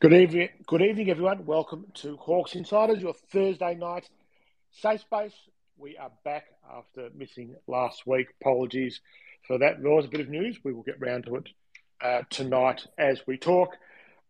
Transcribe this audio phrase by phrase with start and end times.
[0.00, 1.44] Good evening, good evening, everyone.
[1.44, 4.08] Welcome to Hawks Insiders, your Thursday night
[4.70, 5.34] safe space.
[5.76, 8.28] We are back after missing last week.
[8.40, 9.02] Apologies
[9.46, 9.82] for that.
[9.82, 10.58] There was a bit of news.
[10.64, 11.50] We will get round to it
[12.00, 13.76] uh, tonight as we talk.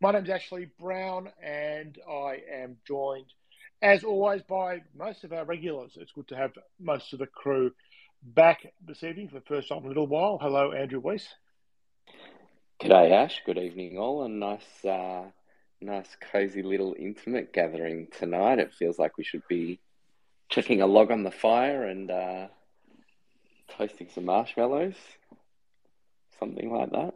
[0.01, 3.31] My name's Ashley Brown, and I am joined,
[3.81, 5.93] as always, by most of our regulars.
[5.95, 6.51] It's good to have
[6.81, 7.71] most of the crew
[8.21, 10.37] back this evening for the first time in a little while.
[10.37, 11.29] Hello, Andrew Weiss.
[12.81, 13.41] G'day, Ash.
[13.45, 14.83] Good evening, all, and nice.
[14.83, 15.27] Uh
[15.81, 18.59] nice, cozy little intimate gathering tonight.
[18.59, 19.79] It feels like we should be
[20.49, 22.47] checking a log on the fire and uh,
[23.77, 24.95] toasting some marshmallows,
[26.39, 27.13] something like that.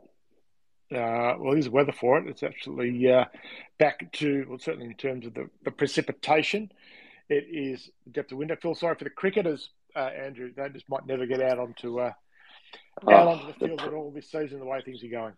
[0.91, 2.27] Uh, well, there's weather for it.
[2.27, 3.25] It's actually uh,
[3.79, 6.71] back to, well, certainly in terms of the, the precipitation,
[7.27, 8.55] it is depth of window.
[8.61, 10.51] Feel sorry for the cricketers, uh, Andrew.
[10.55, 12.11] They just might never get out onto uh,
[13.09, 13.83] out oh, onto the field the...
[13.85, 14.59] at all this season.
[14.59, 15.33] The way things are going.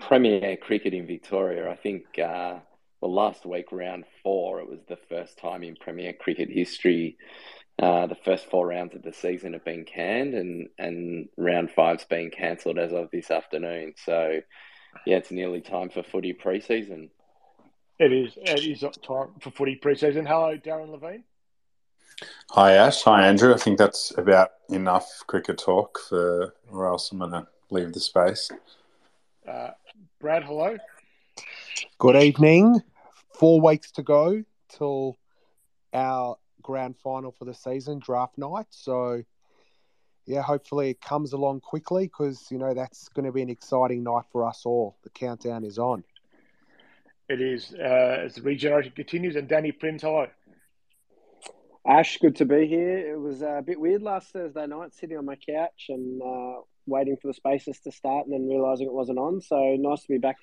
[0.00, 1.70] Premier cricket in Victoria.
[1.70, 2.58] I think, uh,
[3.00, 7.16] well, last week, round four, it was the first time in Premier cricket history.
[7.80, 12.04] Uh, the first four rounds of the season have been canned, and, and round five's
[12.04, 13.94] been cancelled as of this afternoon.
[14.04, 14.40] So,
[15.06, 17.10] yeah, it's nearly time for footy pre-season.
[17.98, 18.32] It is.
[18.36, 20.26] It is time for footy pre-season.
[20.26, 21.24] Hello, Darren Levine.
[22.50, 23.02] Hi, Ash.
[23.02, 23.54] Hi, Andrew.
[23.54, 28.00] I think that's about enough cricket talk for, or else I'm going to leave the
[28.00, 28.50] space.
[29.48, 29.70] Uh,
[30.22, 30.76] Brad, hello.
[31.98, 32.80] Good evening.
[33.34, 35.18] Four weeks to go till
[35.92, 38.66] our grand final for the season, draft night.
[38.70, 39.24] So,
[40.24, 44.04] yeah, hopefully it comes along quickly because, you know, that's going to be an exciting
[44.04, 44.96] night for us all.
[45.02, 46.04] The countdown is on.
[47.28, 49.34] It is uh, as the regeneration continues.
[49.34, 50.28] And Danny Prince, hello.
[51.84, 53.12] Ash, good to be here.
[53.12, 57.16] It was a bit weird last Thursday night sitting on my couch and uh, waiting
[57.20, 59.40] for the spaces to start and then realizing it wasn't on.
[59.40, 60.36] So nice to be back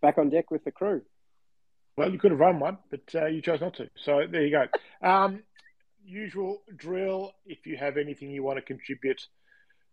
[0.00, 1.02] back on deck with the crew.
[1.96, 3.90] Well, you could have run one, but uh, you chose not to.
[3.96, 5.06] So there you go.
[5.06, 5.42] Um,
[6.04, 7.32] usual drill.
[7.44, 9.20] If you have anything you want to contribute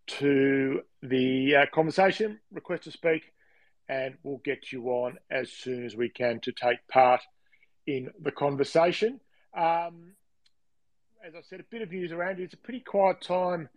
[0.07, 3.23] to the uh, conversation, request to speak,
[3.89, 7.21] and we'll get you on as soon as we can to take part
[7.85, 9.19] in the conversation.
[9.55, 10.13] Um,
[11.25, 12.39] as I said, a bit of news around.
[12.39, 13.69] It's a pretty quiet time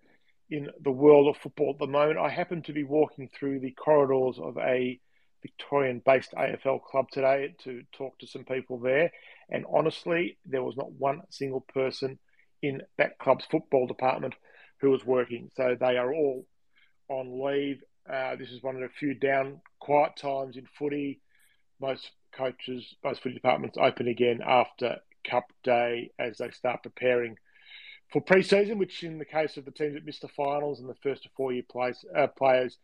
[0.51, 2.19] in the world of football at the moment.
[2.19, 4.99] I happen to be walking through the corridors of a
[5.43, 9.11] Victorian based AFL club today to talk to some people there.
[9.49, 12.19] And honestly, there was not one single person
[12.63, 14.35] in that club's football department
[14.81, 15.51] who was working.
[15.57, 16.47] So they are all
[17.09, 17.83] on leave.
[18.11, 21.21] Uh, this is one of the few down quiet times in footy.
[21.81, 27.37] Most coaches, most footy departments open again after Cup Day as they start preparing
[28.13, 30.97] for pre-season, which in the case of the teams that missed the finals and the
[31.03, 32.77] first to four-year place, uh, players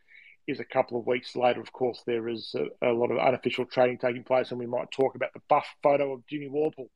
[0.46, 1.60] is a couple of weeks later.
[1.60, 4.90] Of course, there is a, a, lot of unofficial training taking place, and we might
[4.92, 6.88] talk about the buff photo of Jimmy Worpel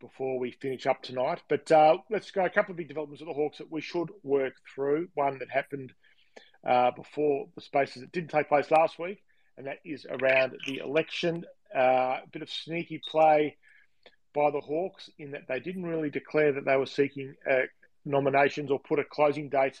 [0.00, 1.42] before we finish up tonight.
[1.48, 4.08] But uh, let's go a couple of big developments at the Hawks that we should
[4.22, 5.08] work through.
[5.14, 5.92] One that happened
[6.66, 9.22] uh, before the spaces that didn't take place last week,
[9.58, 11.44] and that is around the election.
[11.74, 13.56] Uh, a bit of sneaky play
[14.36, 17.62] by the Hawks in that they didn't really declare that they were seeking uh,
[18.04, 19.80] nominations or put a closing date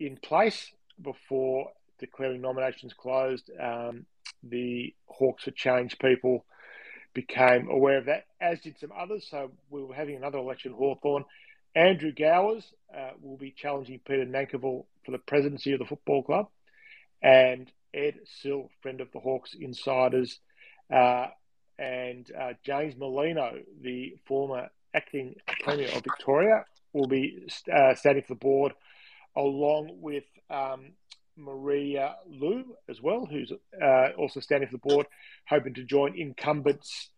[0.00, 1.68] in place before
[2.00, 3.50] declaring nominations closed.
[3.60, 4.06] Um,
[4.42, 6.46] the Hawks for Change people
[7.12, 9.26] became aware of that, as did some others.
[9.30, 11.24] So we were having another election Hawthorn.
[11.74, 12.64] Andrew Gowers
[12.96, 16.48] uh, will be challenging Peter Nankivell for the presidency of the football club.
[17.22, 20.40] And Ed Sill, friend of the Hawks insiders,
[20.90, 21.26] uh,
[21.78, 28.34] and uh, James Merlino, the former acting Premier of Victoria, will be uh, standing for
[28.34, 28.72] the board,
[29.36, 30.92] along with um,
[31.36, 35.06] Maria Liu as well, who's uh, also standing for the board,
[35.48, 37.10] hoping to join incumbents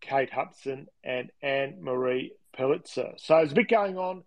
[0.00, 3.12] Kate Hudson and Anne Marie Pellizzer.
[3.18, 4.24] So there's a bit going on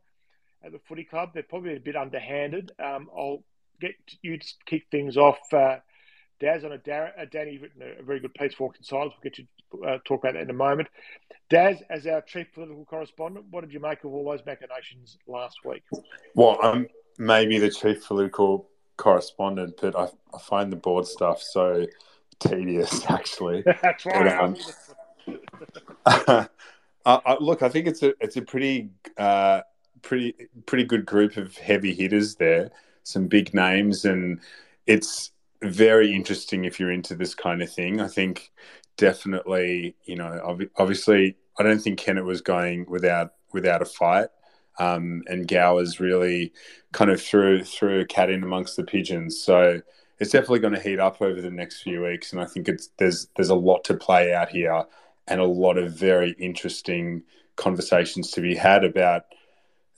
[0.64, 1.32] at the footy club.
[1.34, 2.72] They're probably a bit underhanded.
[2.84, 3.44] Um, I'll
[3.80, 5.40] get you to kick things off.
[5.52, 5.78] Uh,
[6.42, 9.14] Daz on a, Dar- a Danny's written a, a, very good piece for Insiders.
[9.14, 9.46] We'll get you
[9.88, 10.90] uh, talk about that in a moment.
[11.50, 15.60] Daz, as our chief political correspondent, what did you make of all those machinations last
[15.64, 15.84] week?
[16.34, 18.68] Well, I'm maybe the chief political
[18.98, 21.86] correspondent, but I, I find the board stuff so
[22.40, 23.64] tedious, actually.
[23.82, 24.56] That's right.
[25.28, 25.38] But,
[26.08, 26.50] um,
[27.06, 29.62] I, look, I think it's a it's a pretty uh,
[30.02, 30.36] pretty
[30.66, 32.72] pretty good group of heavy hitters there.
[33.04, 34.40] Some big names, and
[34.88, 35.32] it's
[35.64, 38.02] very interesting if you're into this kind of thing.
[38.02, 38.52] I think
[38.98, 44.30] definitely, you know, obviously, I don't think Kennett was going without without a fight.
[44.80, 46.54] Um, and Gowers really
[46.94, 49.42] kind of threw threw a cat in amongst the pigeons.
[49.42, 49.82] So
[50.20, 52.90] it's definitely going to heat up over the next few weeks, and I think it's
[52.98, 54.84] there's there's a lot to play out here,
[55.28, 57.24] and a lot of very interesting
[57.56, 59.24] conversations to be had about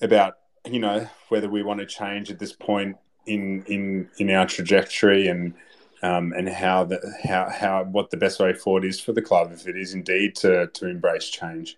[0.02, 0.36] about
[0.66, 2.96] you know whether we want to change at this point
[3.26, 5.54] in in in our trajectory and
[6.02, 9.52] um, and how the how how what the best way forward is for the club
[9.52, 11.78] if it is indeed to to embrace change.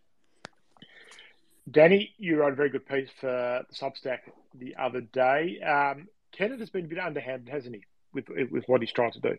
[1.70, 4.20] Danny, you wrote a very good piece for the Substack
[4.54, 5.60] the other day.
[5.62, 7.84] Um, Kennett has been a bit underhanded, hasn't he,
[8.14, 9.38] with with what he's trying to do?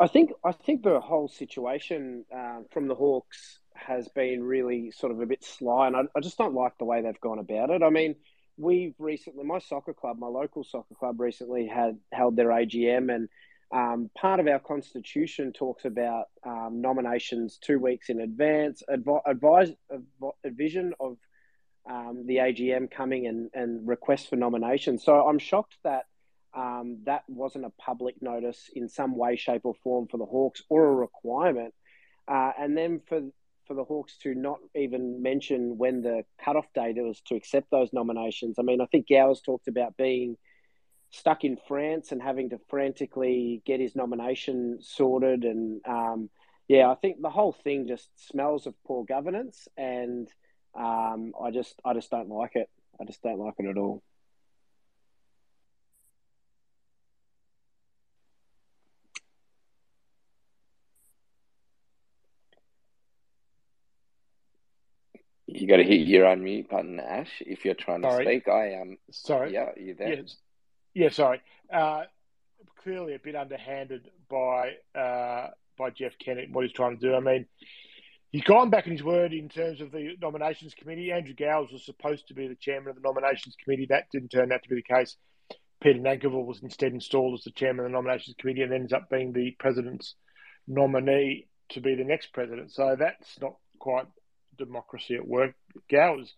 [0.00, 5.12] I think I think the whole situation um, from the Hawks has been really sort
[5.12, 7.70] of a bit sly, and I, I, just don't like the way they've gone about
[7.70, 7.82] it.
[7.82, 8.16] I mean,
[8.56, 13.28] we've recently, my soccer club, my local soccer club, recently had held their AGM, and
[13.72, 19.72] um, part of our constitution talks about um, nominations two weeks in advance, advi- advise,
[20.50, 21.16] vision of
[21.88, 23.88] um, the AGM coming and, and
[24.28, 25.04] for nominations.
[25.04, 26.04] So I'm shocked that
[26.54, 30.62] um, that wasn't a public notice in some way, shape, or form for the Hawks
[30.68, 31.72] or a requirement.
[32.28, 33.22] Uh, and then for
[33.66, 37.92] for the Hawks to not even mention when the cutoff date was to accept those
[37.92, 38.56] nominations.
[38.58, 40.36] I mean, I think Gowers talked about being
[41.10, 45.44] stuck in France and having to frantically get his nomination sorted.
[45.44, 46.30] And um,
[46.68, 50.28] yeah, I think the whole thing just smells of poor governance, and
[50.74, 52.68] um, I just I just don't like it.
[53.00, 54.02] I just don't like it at all.
[65.62, 68.48] You got to hit your unmute button, Ash, if you're trying to speak.
[68.48, 68.80] I am.
[68.80, 69.52] Um, sorry.
[69.52, 70.14] Yeah, you there?
[70.14, 70.36] Yes.
[70.92, 71.40] Yeah, sorry.
[71.72, 72.02] Uh,
[72.82, 77.14] clearly a bit underhanded by uh, by Jeff Kennett what he's trying to do.
[77.14, 77.46] I mean,
[78.32, 81.12] he's gone back in his word in terms of the nominations committee.
[81.12, 83.86] Andrew Gowers was supposed to be the chairman of the nominations committee.
[83.88, 85.16] That didn't turn out to be the case.
[85.80, 89.08] Peter Nankivell was instead installed as the chairman of the nominations committee and ends up
[89.08, 90.16] being the president's
[90.66, 92.72] nominee to be the next president.
[92.72, 94.06] So that's not quite
[94.56, 95.54] democracy at work.
[95.90, 96.34] Gowers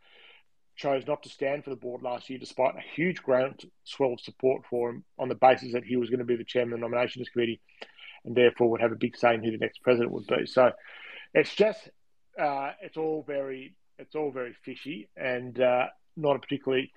[0.76, 4.64] chose not to stand for the board last year, despite a huge groundswell of support
[4.68, 6.86] for him on the basis that he was going to be the chairman of the
[6.86, 7.60] nominations committee
[8.24, 10.46] and therefore would have a big say in who the next president would be.
[10.46, 10.72] So
[11.32, 11.88] it's just,
[12.40, 16.92] uh, it's all very, it's all very fishy and uh, not a particularly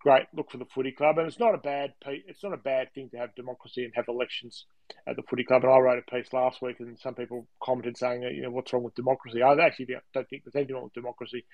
[0.00, 1.18] great look for the footy club.
[1.18, 4.08] And it's not a bad, it's not a bad thing to have democracy and have
[4.08, 4.64] elections
[5.06, 5.62] at the footy club.
[5.62, 8.72] And I wrote a piece last week, and some people commented saying, you know, what's
[8.72, 9.42] wrong with democracy?
[9.42, 11.44] I actually don't think there's anything wrong with democracy.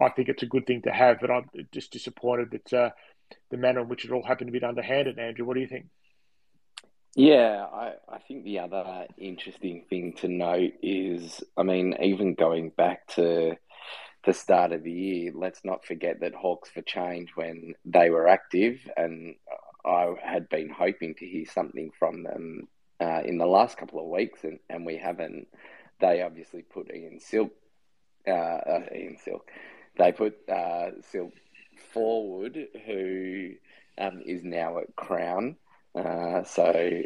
[0.00, 2.90] I think it's a good thing to have, but I'm just disappointed that uh,
[3.50, 5.18] the manner in which it all happened to be underhanded.
[5.18, 5.86] Andrew, what do you think?
[7.14, 12.68] Yeah, I, I think the other interesting thing to note is, I mean, even going
[12.76, 13.56] back to
[14.26, 18.28] the start of the year, let's not forget that Hawks for Change, when they were
[18.28, 19.36] active, and
[19.84, 22.68] I had been hoping to hear something from them
[23.00, 25.46] uh, in the last couple of weeks, and, and we haven't.
[26.00, 27.52] They obviously put Ian Silk,
[28.26, 29.48] uh, uh, Ian Silk,
[29.96, 31.32] they put uh, Silk
[31.92, 33.52] forward, who
[33.96, 35.56] um, is now at Crown.
[35.94, 37.02] Uh, so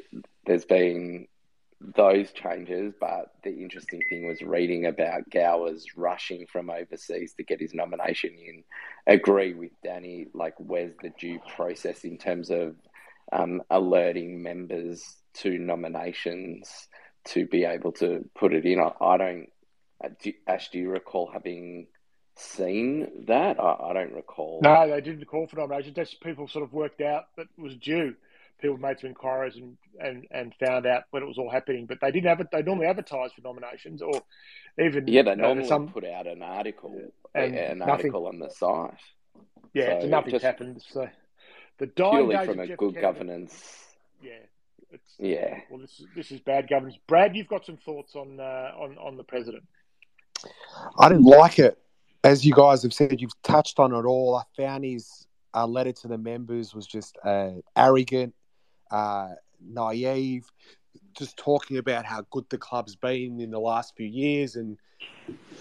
[0.47, 1.29] there's been
[1.81, 7.61] those changes, but the interesting thing was reading about Gowers rushing from overseas to get
[7.61, 8.65] his nomination in.
[9.07, 12.77] Agree with Danny, like, where's the due process in terms of
[13.33, 16.89] um, alerting members to nominations
[17.25, 18.79] to be able to put it in?
[18.79, 19.49] I, I don't,
[20.05, 21.87] uh, Ash, do you recall having
[22.37, 23.59] seen that?
[23.59, 24.61] I, I don't recall.
[24.63, 25.97] No, they didn't call for nominations.
[25.97, 28.17] That's people sort of worked out that it was due
[28.61, 31.87] people made some inquiries and, and, and found out when it was all happening.
[31.87, 32.49] But they didn't have it.
[32.53, 34.23] They normally advertise for nominations, or
[34.79, 38.51] even yeah, they normally some, put out an article, and an nothing, article on the
[38.51, 38.95] site.
[39.75, 40.83] Yeah, so nothing's just happened.
[40.89, 41.09] So
[41.79, 43.85] the dying purely from a good Kennedy, governance.
[44.23, 44.33] Yeah.
[44.93, 45.61] It's, yeah.
[45.71, 46.99] Well, this is this is bad governance.
[47.07, 49.63] Brad, you've got some thoughts on uh, on on the president.
[50.99, 51.79] I didn't like it,
[52.25, 53.21] as you guys have said.
[53.21, 54.35] You've touched on it all.
[54.35, 58.35] I found his uh, letter to the members was just uh, arrogant,
[58.91, 59.31] uh,
[59.61, 60.51] naive,
[61.17, 64.79] just talking about how good the club's been in the last few years, and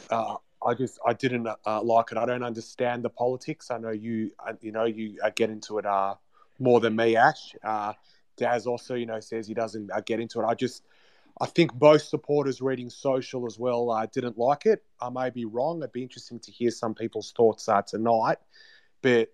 [0.10, 2.18] uh, I just I didn't uh, like it.
[2.18, 3.72] I don't understand the politics.
[3.72, 6.16] I know you uh, you know you get into it uh,
[6.60, 7.56] more than me, Ash.
[7.64, 7.94] Uh,
[8.38, 10.46] Daz also you know says he doesn't uh, get into it.
[10.46, 10.84] I just
[11.42, 14.84] I think both supporters reading social as well uh, didn't like it.
[15.00, 15.80] I may be wrong.
[15.80, 18.38] It'd be interesting to hear some people's thoughts uh, tonight.
[19.02, 19.30] But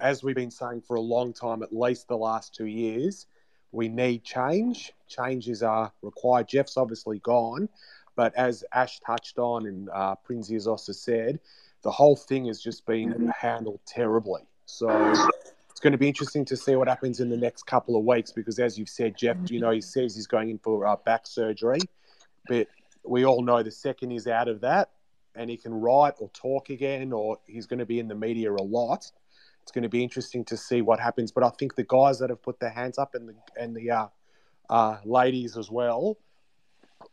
[0.00, 3.26] as we've been saying for a long time, at least the last two years,
[3.72, 4.92] we need change.
[5.08, 6.48] Changes are required.
[6.48, 7.68] Jeff's obviously gone,
[8.16, 11.40] but as Ash touched on and uh, Prinzi has also said,
[11.82, 14.42] the whole thing has just been handled terribly.
[14.66, 14.88] So
[15.70, 18.32] it's going to be interesting to see what happens in the next couple of weeks
[18.32, 21.26] because, as you've said, Jeff, you know, he says he's going in for uh, back
[21.26, 21.80] surgery,
[22.48, 22.68] but
[23.04, 24.90] we all know the second he's out of that
[25.34, 28.52] and he can write or talk again, or he's going to be in the media
[28.52, 29.10] a lot.
[29.64, 31.32] It's going to be interesting to see what happens.
[31.32, 33.90] But I think the guys that have put their hands up and the and the
[33.90, 34.06] uh,
[34.68, 36.18] uh, ladies as well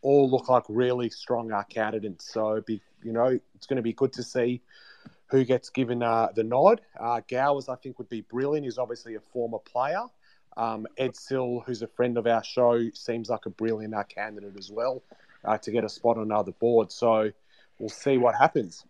[0.02, 2.30] all look like really strong uh, candidates.
[2.34, 4.62] So be you know it's going to be good to see
[5.28, 6.82] who gets given uh, the nod.
[7.00, 8.66] Uh, Gowers, I think, would be brilliant.
[8.66, 10.04] He's obviously a former player.
[10.58, 14.58] Um, Ed Sill, who's a friend of our show, seems like a brilliant uh, candidate
[14.60, 15.02] as well
[15.46, 16.92] uh, to get a spot on another board.
[16.92, 17.32] So
[17.80, 18.86] we'll see what happens.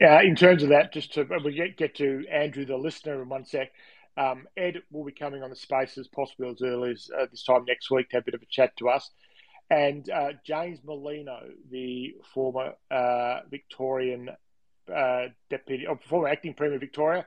[0.00, 3.28] Yeah, in terms of that, just to we get, get to Andrew, the listener, in
[3.28, 3.70] one sec.
[4.16, 7.64] Um, Ed will be coming on the spaces possibly as early as uh, this time
[7.66, 9.10] next week to have a bit of a chat to us.
[9.70, 14.30] And uh, James Merlino, the former uh, Victorian
[14.94, 17.26] uh, deputy, or former acting premier of Victoria,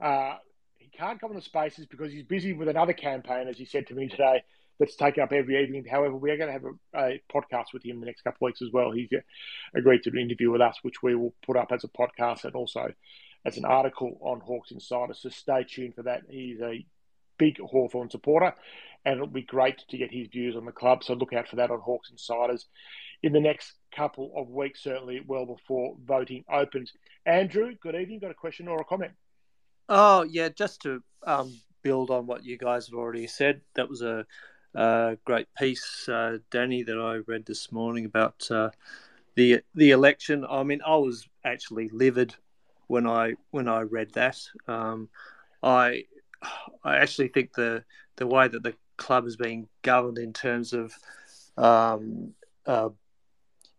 [0.00, 0.36] uh,
[0.78, 3.86] he can't come on the spaces because he's busy with another campaign, as he said
[3.88, 4.42] to me today,
[4.78, 5.84] that's taken up every evening.
[5.90, 8.46] However, we are going to have a, a podcast with him in the next couple
[8.46, 8.90] of weeks as well.
[8.90, 9.20] He's uh,
[9.74, 12.54] agreed to an interview with us, which we will put up as a podcast and
[12.54, 12.92] also
[13.44, 15.14] as an article on Hawks Insider.
[15.14, 16.22] So stay tuned for that.
[16.28, 16.84] He's a
[17.38, 18.54] big Hawthorn supporter,
[19.04, 21.02] and it'll be great to get his views on the club.
[21.02, 22.66] So look out for that on Hawks Insiders
[23.22, 26.92] in the next couple of weeks, certainly well before voting opens.
[27.26, 28.20] Andrew, good evening.
[28.20, 29.12] Got a question or a comment?
[29.88, 34.02] Oh, yeah, just to um, build on what you guys have already said, that was
[34.02, 34.24] a,
[34.74, 38.70] a great piece, uh, Danny, that I read this morning about uh,
[39.34, 40.46] the the election.
[40.48, 42.34] I mean, I was actually livid
[42.86, 44.38] when I when I read that.
[44.68, 45.08] Um,
[45.62, 46.04] I
[46.84, 47.84] I actually think the
[48.16, 50.94] the way that the club is being governed in terms of
[51.56, 52.34] um,
[52.66, 52.90] uh,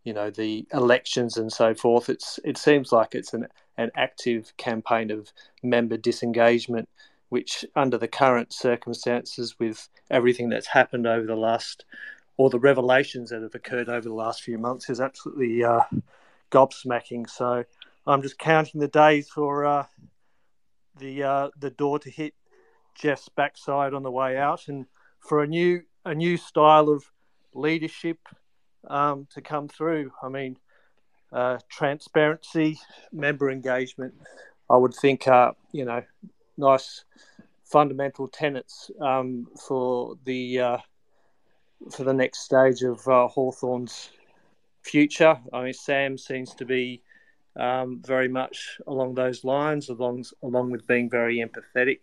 [0.04, 3.46] you know the elections and so forth, it's it seems like it's an
[3.76, 5.32] an active campaign of
[5.62, 6.88] member disengagement,
[7.34, 11.84] which under the current circumstances, with everything that's happened over the last
[12.36, 15.80] or the revelations that have occurred over the last few months, is absolutely uh,
[16.52, 17.28] gobsmacking.
[17.28, 17.64] So
[18.06, 19.86] I'm just counting the days for uh,
[21.00, 22.34] the uh, the door to hit
[22.94, 24.86] Jeff's backside on the way out, and
[25.18, 27.02] for a new a new style of
[27.52, 28.20] leadership
[28.86, 30.12] um, to come through.
[30.22, 30.56] I mean,
[31.32, 32.78] uh, transparency,
[33.10, 34.14] member engagement.
[34.70, 36.02] I would think, uh, you know,
[36.56, 37.04] nice
[37.64, 40.78] fundamental tenets um, for the uh,
[41.90, 44.10] for the next stage of uh, Hawthorn's
[44.82, 45.38] future.
[45.52, 47.02] I mean, Sam seems to be
[47.56, 52.00] um, very much along those lines, along along with being very empathetic.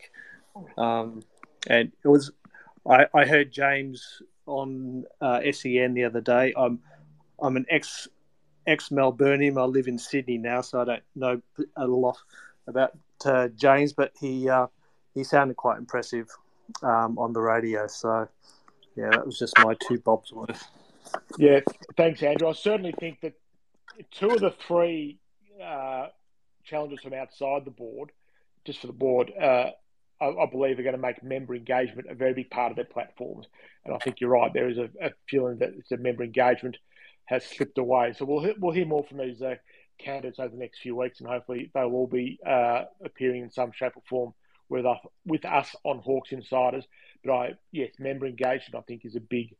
[0.77, 1.22] Um,
[1.67, 2.31] and it was,
[2.89, 6.53] I, I heard James on uh, SEN the other day.
[6.58, 6.79] I'm
[7.41, 8.08] I'm an ex
[8.67, 9.60] ex Melburnian.
[9.60, 11.41] I live in Sydney now, so I don't know
[11.75, 12.17] a lot
[12.67, 14.67] about uh, James, but he uh,
[15.13, 16.27] he sounded quite impressive
[16.83, 17.87] um, on the radio.
[17.87, 18.27] So
[18.95, 20.67] yeah, that was just my two bobs worth.
[21.37, 21.59] Yeah,
[21.97, 22.49] thanks, Andrew.
[22.49, 23.33] I certainly think that
[24.11, 25.19] two of the three
[25.63, 26.07] uh,
[26.63, 28.11] challenges from outside the board,
[28.65, 29.71] just for the board, uh,
[30.21, 32.85] I, I, believe are going to make member engagement a very big part of their
[32.85, 33.47] platforms.
[33.85, 34.53] And I think you're right.
[34.53, 36.77] There is a, a feeling that a member engagement
[37.25, 38.13] has slipped away.
[38.17, 39.55] So we'll we'll hear more from these uh,
[40.03, 43.72] candidates over the next few weeks, and hopefully they'll all be uh, appearing in some
[43.72, 44.34] shape or form
[44.70, 46.86] with us with us on Hawks Insiders.
[47.24, 49.55] But I yes, member engagement I think is a big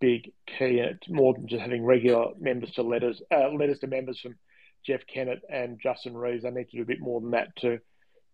[0.00, 3.86] big key, and it's more than just having regular members to letters uh, letters to
[3.86, 4.36] members from
[4.84, 6.42] Jeff Kennett and Justin Reeves.
[6.42, 7.78] They need to do a bit more than that to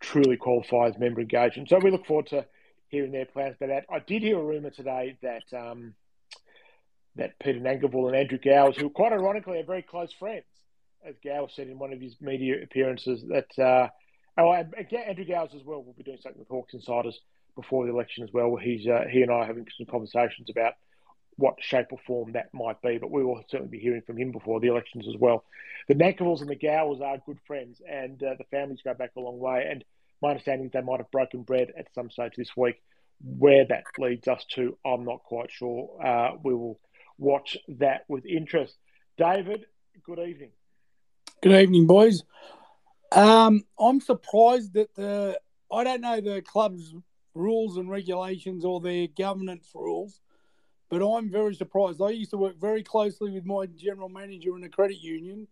[0.01, 1.69] truly qualify as member engagement.
[1.69, 2.47] So we look forward to
[2.89, 3.85] hearing their plans for that.
[3.91, 5.95] I did hear a rumor today that um,
[7.17, 10.45] that Peter Nankervis and Andrew Gowers, who quite ironically are very close friends,
[11.07, 13.89] as Gowers said in one of his media appearances, that uh,
[14.39, 17.21] oh, Andrew Gowers as well will be doing something with Hawks Insiders
[17.57, 18.57] before the election as well.
[18.57, 20.75] He's uh, he and I are having some conversations about
[21.37, 24.33] what shape or form that might be, but we will certainly be hearing from him
[24.33, 25.45] before the elections as well.
[25.87, 29.21] The Nankervis and the Gowers are good friends, and uh, the families go back a
[29.21, 29.67] long way.
[29.71, 29.85] And
[30.21, 32.83] my understanding is they might have broken bread at some stage this week.
[33.21, 35.91] Where that leads us to, I'm not quite sure.
[36.05, 36.79] Uh, we will
[37.19, 38.77] watch that with interest.
[39.17, 39.67] David,
[40.05, 40.51] good evening.
[41.41, 42.25] Good evening, boys.
[43.13, 45.39] Um, I'm surprised that the
[45.71, 46.93] I don't know the club's
[47.33, 50.21] rules and regulations or their governance rules,
[50.91, 52.03] but I'm very surprised.
[52.03, 55.47] I used to work very closely with my general manager in a credit union,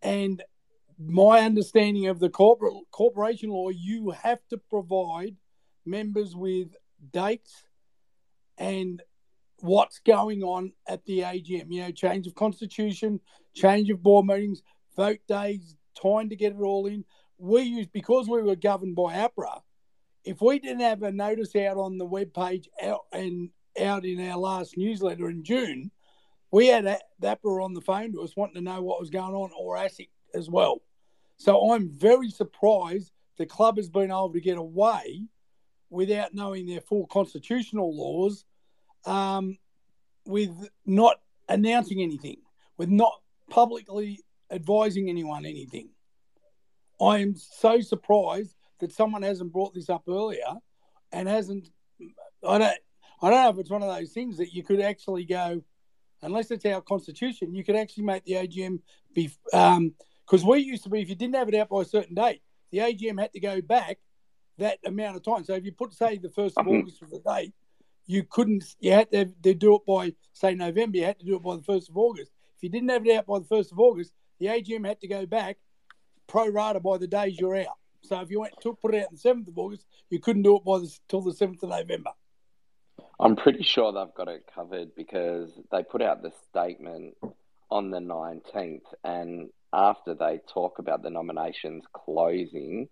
[0.00, 0.44] and
[0.96, 5.34] my understanding of the corporate corporation law, you have to provide
[5.84, 6.68] members with
[7.10, 7.64] dates
[8.58, 9.02] and
[9.58, 11.66] what's going on at the AGM.
[11.68, 13.18] You know, change of constitution,
[13.54, 14.62] change of board meetings,
[15.04, 17.04] vote days, time to get it all in.
[17.38, 19.60] We used because we were governed by APRA
[20.24, 24.28] if we didn't have a notice out on the web page out and out in
[24.28, 25.90] our last newsletter in June,
[26.50, 26.84] we had
[27.22, 30.08] APRA on the phone to us wanting to know what was going on, or ASIC
[30.34, 30.82] as well.
[31.36, 35.24] So I'm very surprised the club has been able to get away
[35.88, 38.44] without knowing their full constitutional laws,
[39.06, 39.56] um,
[40.26, 41.16] with not
[41.48, 42.36] announcing anything,
[42.76, 45.90] with not publicly advising anyone anything.
[47.00, 50.54] I am so surprised that someone hasn't brought this up earlier
[51.12, 51.68] and hasn't.
[52.46, 52.78] I don't.
[53.22, 55.62] I don't know if it's one of those things that you could actually go,
[56.22, 58.80] unless it's our constitution, you could actually make the AGM
[59.14, 59.30] be.
[59.44, 62.14] Because um, we used to be, if you didn't have it out by a certain
[62.14, 62.40] date,
[62.70, 63.98] the AGM had to go back
[64.58, 65.44] that amount of time.
[65.44, 67.52] So if you put, say, the 1st of August was the date,
[68.06, 71.36] you couldn't, you had to, to do it by, say, November, you had to do
[71.36, 72.30] it by the 1st of August.
[72.56, 75.08] If you didn't have it out by the 1st of August, the AGM had to
[75.08, 75.58] go back
[76.26, 77.76] pro rata by the days you're out.
[78.02, 80.42] So if you went to put it out on the seventh of August, you couldn't
[80.42, 82.10] do it by the till the seventh of November.
[83.18, 87.16] I'm pretty sure they've got it covered because they put out the statement
[87.70, 92.88] on the nineteenth, and after they talk about the nominations closing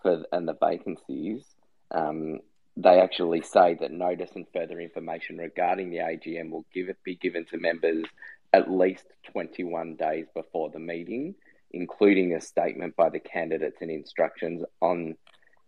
[0.00, 1.44] for and the vacancies,
[1.90, 2.38] um,
[2.76, 7.44] they actually say that notice and further information regarding the AGM will give be given
[7.46, 8.04] to members
[8.52, 11.34] at least 21 days before the meeting
[11.72, 15.16] including a statement by the candidates and instructions on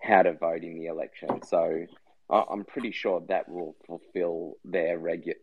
[0.01, 1.43] how to vote in the election.
[1.47, 1.87] So
[2.31, 5.35] I'm pretty sure that will fulfill their regu-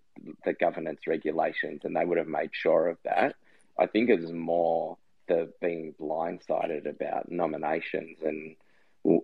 [0.45, 3.35] the governance regulations, and they would have made sure of that.
[3.79, 8.55] I think it was more the being blindsided about nominations, and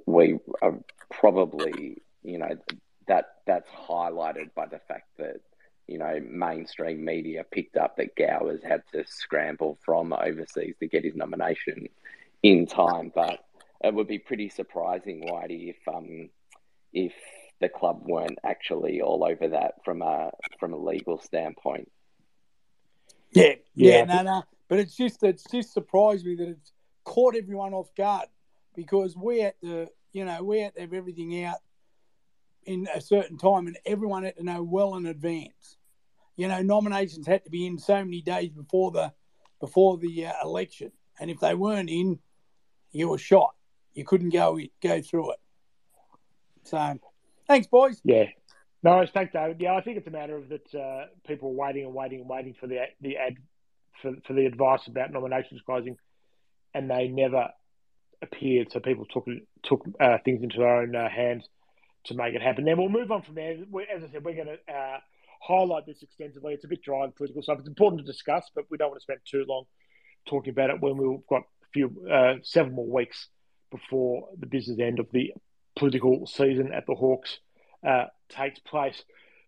[0.06, 0.76] we are
[1.12, 2.58] probably, you know,
[3.08, 5.42] that that's highlighted by the fact that
[5.88, 11.06] you know, mainstream media picked up that Gowers had to scramble from overseas to get
[11.06, 11.88] his nomination
[12.44, 13.12] in time.
[13.15, 13.39] But
[13.82, 16.29] it would be pretty surprising, Whitey, if um,
[16.91, 17.13] if
[17.62, 21.89] the club weren't actually all over that from a from a legal standpoint.
[23.32, 24.44] Yeah, yeah, yeah no, no.
[24.68, 26.74] But it's just it's just surprised me that it's
[27.05, 28.27] caught everyone off guard
[28.75, 31.57] because we had to, you know, we had to have everything out
[32.66, 35.76] in a certain time, and everyone had to know well in advance
[36.38, 39.12] you know, nominations had to be in so many days before the
[39.60, 42.20] before the uh, election, and if they weren't in,
[42.92, 43.56] you were shot.
[43.94, 45.40] You couldn't go go through it.
[46.64, 47.00] So,
[47.48, 48.00] thanks, boys.
[48.04, 48.26] Yeah.
[48.84, 49.58] No, thanks, David.
[49.60, 52.30] Yeah, I think it's a matter of that uh, people are waiting and waiting and
[52.30, 53.38] waiting for the the ad
[54.02, 55.98] for, for the advice about nominations closing,
[56.76, 57.50] and they never
[58.22, 58.72] appeared.
[58.72, 59.26] So people took
[59.64, 61.48] took uh, things into their own uh, hands
[62.06, 62.66] to make it happen.
[62.66, 63.54] Then we'll move on from there.
[63.54, 65.00] As I said, we're going to uh,
[65.42, 66.54] highlight this extensively.
[66.54, 67.60] It's a bit dry and political stuff.
[67.60, 69.66] It's important to discuss, but we don't want to spend too long
[70.28, 73.30] talking about it when we've got a few, uh, more weeks
[73.72, 75.34] before the business end of the
[75.76, 77.40] political season at the Hawks
[77.86, 79.04] uh, takes place.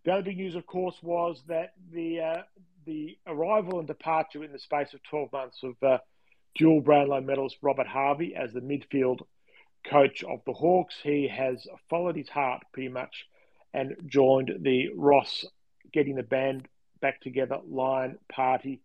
[0.06, 2.42] The other big news, of course, was that the uh,
[2.86, 5.98] the arrival and departure in the space of 12 months of uh,
[6.56, 9.20] dual Brownlow medalist Robert Harvey as the midfield
[9.86, 10.96] coach of the Hawks.
[11.04, 13.26] He has followed his heart pretty much
[13.74, 15.46] and joined the Ross
[15.92, 16.68] getting the band
[17.02, 18.82] back together, Lyon Party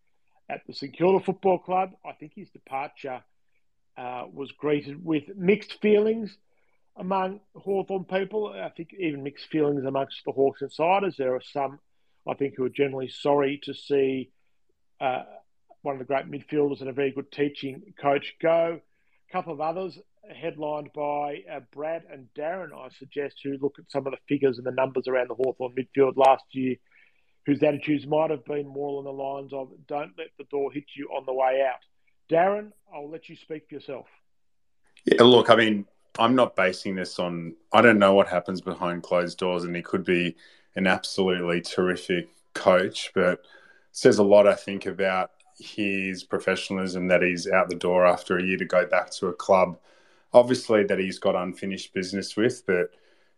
[0.48, 1.90] at the St Kilda Football Club.
[2.04, 3.22] I think his departure
[3.96, 6.36] uh, was greeted with mixed feelings
[6.96, 8.48] among Hawthorn people.
[8.48, 11.16] I think even mixed feelings amongst the Hawks insiders.
[11.16, 11.80] There are some,
[12.28, 14.30] I think, who are generally sorry to see
[15.00, 15.22] uh,
[15.82, 18.80] one of the great midfielders and a very good teaching coach go.
[19.28, 19.98] A couple of others
[20.34, 24.58] headlined by uh, Brad and Darren, I suggest, who look at some of the figures
[24.58, 26.76] and the numbers around the Hawthorn midfield last year
[27.46, 30.84] whose attitudes might have been more along the lines of don't let the door hit
[30.96, 31.80] you on the way out.
[32.30, 34.06] Darren, I'll let you speak for yourself.
[35.04, 35.86] Yeah, look, I mean,
[36.18, 39.82] I'm not basing this on, I don't know what happens behind closed doors, and he
[39.82, 40.36] could be
[40.76, 43.44] an absolutely terrific coach, but
[43.92, 48.42] says a lot, I think, about his professionalism that he's out the door after a
[48.42, 49.78] year to go back to a club,
[50.32, 52.90] obviously, that he's got unfinished business with, but,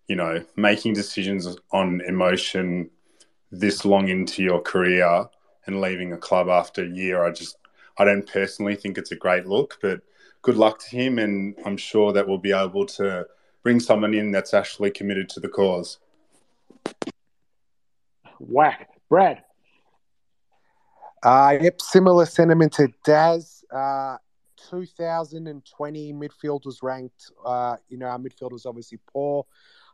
[0.07, 2.91] you know, making decisions on emotion
[3.51, 5.29] this long into your career
[5.67, 7.57] and leaving a club after a year, I just
[7.99, 10.01] I don't personally think it's a great look, but
[10.43, 13.27] good luck to him, and I'm sure that we'll be able to
[13.63, 15.99] bring someone in that's actually committed to the cause.
[18.39, 19.43] Whack, Brad.
[21.23, 23.65] Uh, yep, similar sentiment to Daz.
[23.75, 24.17] Uh,
[24.71, 27.31] 2020 midfield was ranked.
[27.45, 29.47] Uh, you know, our midfield was obviously poor.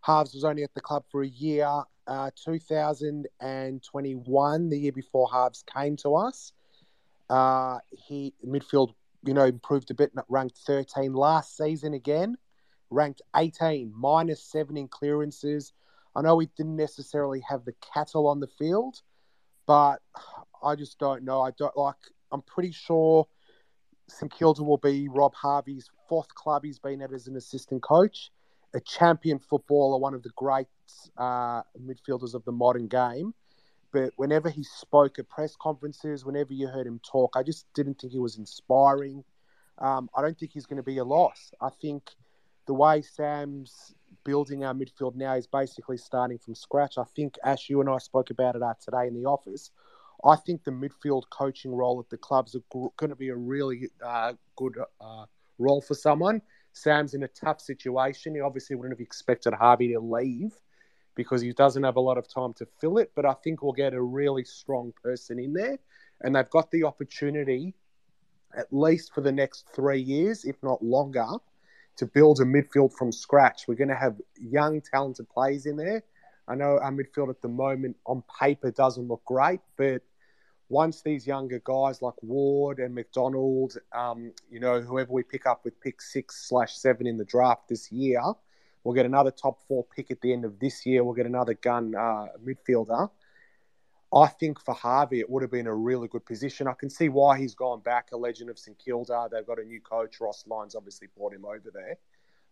[0.02, 1.66] Harvs was only at the club for a year.
[2.06, 6.52] Uh, 2021, the year before Harvs came to us,
[7.30, 12.36] uh, he midfield, you know, improved a bit, ranked 13 last season again.
[12.90, 15.72] ranked 18, minus seven in clearances.
[16.14, 19.00] I know we didn't necessarily have the cattle on the field,
[19.66, 20.02] but
[20.62, 21.40] I just don't know.
[21.40, 21.96] I don't like.
[22.30, 23.26] I'm pretty sure
[24.08, 28.30] St Kilda will be Rob Harvey's fourth club he's been at as an assistant coach,
[28.74, 30.66] a champion footballer, one of the great
[31.16, 33.34] uh, midfielders of the modern game.
[33.92, 38.00] But whenever he spoke at press conferences, whenever you heard him talk, I just didn't
[38.00, 39.22] think he was inspiring.
[39.78, 41.52] Um, I don't think he's going to be a loss.
[41.60, 42.10] I think
[42.66, 46.96] the way Sam's building our midfield now is basically starting from scratch.
[46.96, 49.70] I think Ash, you and I spoke about it uh, today in the office.
[50.24, 54.34] I think the midfield coaching role at the clubs going to be a really uh,
[54.56, 55.24] good uh,
[55.58, 56.40] role for someone.
[56.72, 58.34] Sam's in a tough situation.
[58.34, 60.52] He obviously wouldn't have expected Harvey to leave
[61.14, 63.12] because he doesn't have a lot of time to fill it.
[63.14, 65.78] But I think we'll get a really strong person in there,
[66.22, 67.74] and they've got the opportunity,
[68.56, 71.26] at least for the next three years, if not longer,
[71.96, 73.68] to build a midfield from scratch.
[73.68, 76.02] We're going to have young, talented players in there.
[76.48, 80.02] I know our midfield at the moment on paper doesn't look great, but
[80.72, 85.66] once these younger guys like Ward and McDonald, um, you know, whoever we pick up
[85.66, 88.22] with pick six slash seven in the draft this year,
[88.82, 91.04] we'll get another top four pick at the end of this year.
[91.04, 93.10] We'll get another gun uh, midfielder.
[94.14, 96.66] I think for Harvey, it would have been a really good position.
[96.66, 99.28] I can see why he's gone back, a legend of St Kilda.
[99.30, 100.22] They've got a new coach.
[100.22, 101.98] Ross Lyons obviously brought him over there.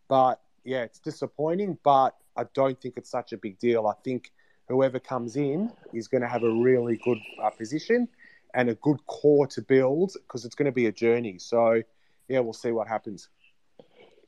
[0.09, 3.87] But yeah, it's disappointing, but I don't think it's such a big deal.
[3.87, 4.31] I think
[4.71, 8.09] whoever comes in is going to have a really good uh, position
[8.55, 11.39] and a good core to build because it's going to be a journey.
[11.39, 11.83] So,
[12.29, 13.29] yeah, we'll see what happens.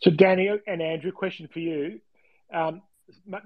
[0.02, 2.00] So, Danny and Andrew, question for you.
[2.52, 2.82] Um,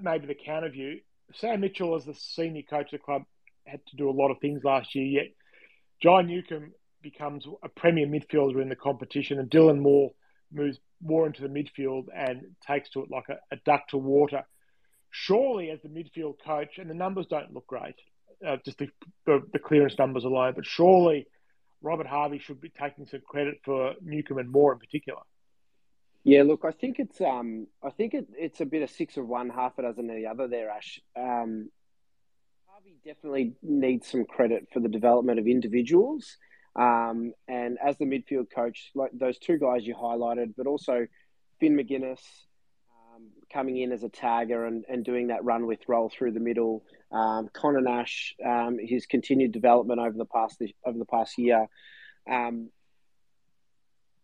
[0.01, 1.01] maybe the counter view.
[1.35, 3.23] Sam Mitchell, as the senior coach of the club,
[3.65, 5.27] had to do a lot of things last year, yet
[6.01, 6.71] Jai Newcombe
[7.03, 10.13] becomes a premier midfielder in the competition, and Dylan Moore
[10.51, 14.43] moves more into the midfield and takes to it like a, a duck to water
[15.19, 17.95] surely as the midfield coach, and the numbers don't look great,
[18.45, 18.87] uh, just the,
[19.25, 21.25] the, the, clearance numbers alone, but surely
[21.81, 25.21] Robert Harvey should be taking some credit for Newcombe and Moore in particular.
[26.23, 29.27] Yeah, look, I think it's um, I think it, it's a bit of six of
[29.27, 30.99] one, half a dozen of the other there, Ash.
[31.15, 31.71] Um,
[32.67, 36.37] Harvey definitely needs some credit for the development of individuals.
[36.75, 41.07] Um, and as the midfield coach, like those two guys you highlighted, but also
[41.59, 42.19] Finn Maginness,
[43.17, 46.39] um, coming in as a tagger and, and doing that run with roll through the
[46.39, 46.83] middle.
[47.11, 51.67] Um, Conor Nash, um, his continued development over the past over the past year.
[52.29, 52.69] Um,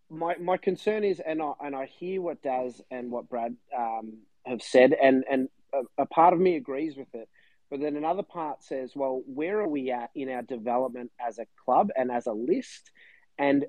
[0.10, 4.20] my my concern is, and I and I hear what Daz and what Brad um,
[4.46, 7.28] have said, and and a, a part of me agrees with it.
[7.72, 11.48] But then another part says, well, where are we at in our development as a
[11.66, 12.92] club and as a list?
[13.40, 13.66] And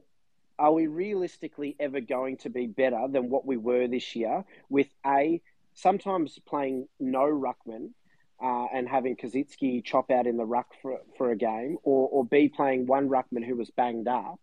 [0.59, 4.89] are we realistically ever going to be better than what we were this year with
[5.07, 5.41] a
[5.75, 7.91] sometimes playing no ruckman
[8.43, 12.25] uh, and having Koschitzke chop out in the ruck for, for a game, or, or
[12.25, 14.41] B playing one ruckman who was banged up,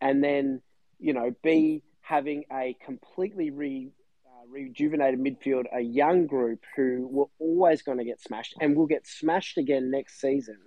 [0.00, 0.62] and then
[0.98, 3.90] you know B having a completely re,
[4.26, 8.86] uh, rejuvenated midfield, a young group who were always going to get smashed and will
[8.86, 10.58] get smashed again next season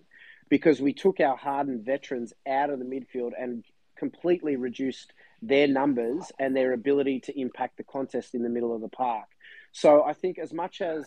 [0.49, 3.63] because we took our hardened veterans out of the midfield and
[4.01, 8.81] completely reduced their numbers and their ability to impact the contest in the middle of
[8.81, 9.27] the park.
[9.73, 11.05] So I think as much as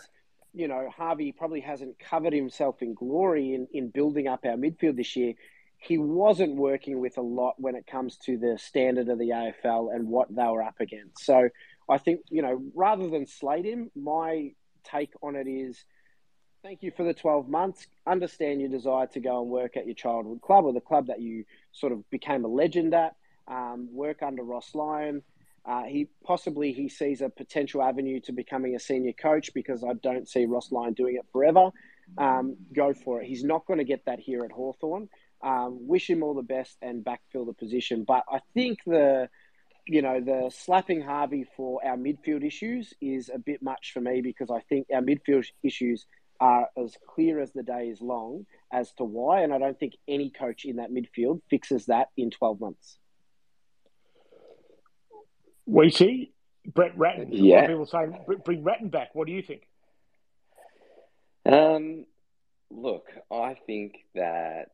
[0.52, 4.96] you know Harvey probably hasn't covered himself in glory in, in building up our midfield
[4.96, 5.34] this year,
[5.76, 9.92] he wasn't working with a lot when it comes to the standard of the AFL
[9.92, 11.24] and what they were up against.
[11.24, 11.48] So
[11.88, 14.52] I think, you know, rather than slate him, my
[14.84, 15.84] take on it is
[16.64, 17.86] thank you for the 12 months.
[18.06, 21.20] Understand your desire to go and work at your childhood club or the club that
[21.20, 23.14] you sort of became a legend at.
[23.46, 25.22] Um, work under Ross Lyon.
[25.66, 29.92] Uh, he possibly he sees a potential avenue to becoming a senior coach because I
[30.02, 31.70] don't see Ross Lyon doing it forever.
[32.16, 33.26] Um, go for it.
[33.26, 35.08] He's not going to get that here at Hawthorn.
[35.42, 38.04] Um, wish him all the best and backfill the position.
[38.04, 39.28] But I think the
[39.86, 44.22] you know, the slapping Harvey for our midfield issues is a bit much for me
[44.22, 46.06] because I think our midfield issues
[46.44, 49.40] are as clear as the day is long as to why.
[49.40, 52.98] And I don't think any coach in that midfield fixes that in 12 months.
[55.64, 56.32] We see
[56.66, 57.28] Brett Ratten.
[57.32, 57.40] Yeah.
[57.40, 59.14] A lot of people saying bring Ratten back.
[59.14, 59.62] What do you think?
[61.46, 62.04] Um,
[62.70, 64.66] look, I think that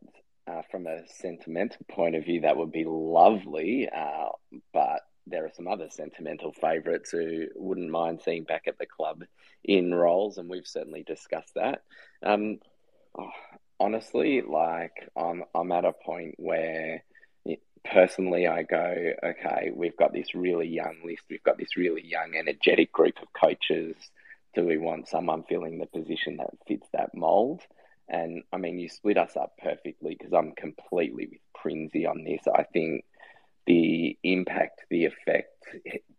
[0.49, 3.89] uh, from a sentimental point of view, that would be lovely.
[3.89, 4.31] Uh,
[4.73, 9.25] but there are some other sentimental favourites who wouldn't mind seeing back at the club
[9.65, 11.83] in roles, and we've certainly discussed that.
[12.23, 12.59] Um,
[13.19, 13.31] oh,
[13.79, 17.03] honestly, like I'm, I'm at a point where
[17.85, 22.35] personally, I go, okay, we've got this really young list, we've got this really young,
[22.37, 23.97] energetic group of coaches.
[24.55, 27.63] Do we want someone filling the position that fits that mold?
[28.09, 32.43] And I mean, you split us up perfectly because I'm completely with Prinsey on this.
[32.53, 33.05] I think
[33.71, 35.65] the impact, the effect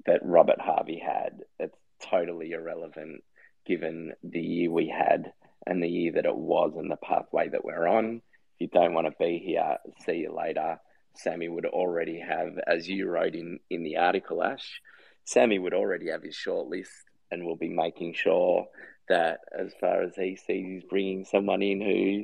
[0.06, 1.78] that Robert Harvey had, it's
[2.10, 3.24] totally irrelevant
[3.66, 5.34] given the year we had
[5.68, 8.22] and the year that it was and the pathway that we're on.
[8.56, 10.80] If you don't want to be here, see you later.
[11.16, 14.82] Sammy would already have, as you wrote in, in the article, Ash,
[15.26, 18.68] Sammy would already have his short list and will be making sure
[19.10, 22.24] that as far as he sees, he's bringing someone in who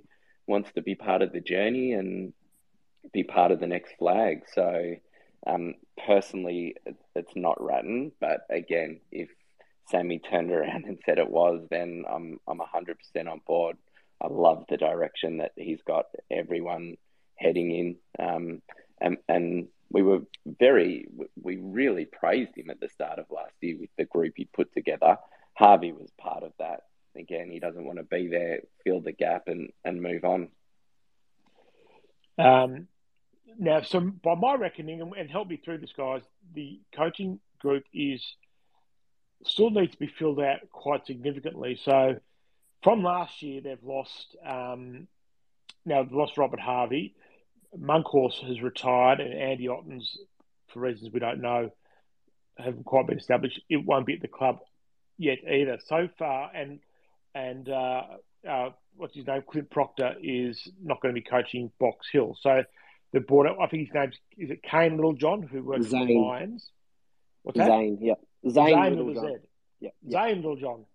[0.49, 2.31] wants to be part of the journey and
[3.11, 4.43] be part of the next flag.
[4.53, 4.95] So,
[5.47, 6.75] um, personally,
[7.15, 9.29] it's not Ratten, but again, if
[9.89, 13.77] Sammy turned around and said it was, then I'm I'm hundred percent on board.
[14.21, 16.97] I love the direction that he's got everyone
[17.35, 18.61] heading in, um,
[18.99, 21.07] and and we were very
[21.41, 24.73] we really praised him at the start of last year with the group he put
[24.73, 25.17] together.
[25.53, 26.81] Harvey was part of that.
[27.15, 30.49] Again, he doesn't want to be there, fill the gap, and and move on.
[32.37, 32.87] Um,
[33.57, 36.21] now, so by my reckoning, and help me through this, guys,
[36.53, 38.23] the coaching group is
[39.43, 41.79] still needs to be filled out quite significantly.
[41.83, 42.15] So
[42.83, 44.35] from last year, they've lost.
[44.45, 45.07] Um,
[45.85, 47.15] now they've lost Robert Harvey.
[47.77, 50.17] Monkhorst has retired, and Andy Otten's,
[50.67, 51.71] for reasons we don't know,
[52.57, 53.61] haven't quite been established.
[53.69, 54.59] It won't be at the club
[55.17, 55.79] yet either.
[55.85, 56.79] So far, and
[57.35, 58.03] and uh,
[58.47, 62.37] uh, what's his name, Clint Proctor, is not going to be coaching Box Hill.
[62.41, 62.63] So
[63.13, 63.57] they brought up.
[63.61, 66.01] I think his name's is it Kane Littlejohn, who works Zane.
[66.01, 66.69] for the Lions.
[67.43, 67.67] What's that?
[67.67, 67.97] Zane.
[68.01, 68.19] Yep.
[68.49, 69.39] Zane, Zane Littlejohn.
[69.79, 69.93] Yep.
[70.03, 70.11] yep.
[70.11, 70.85] Zane Littlejohn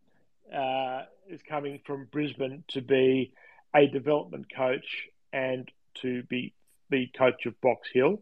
[0.54, 3.32] uh, is coming from Brisbane to be
[3.74, 5.70] a development coach and
[6.02, 6.52] to be
[6.90, 8.20] the coach of Box Hill.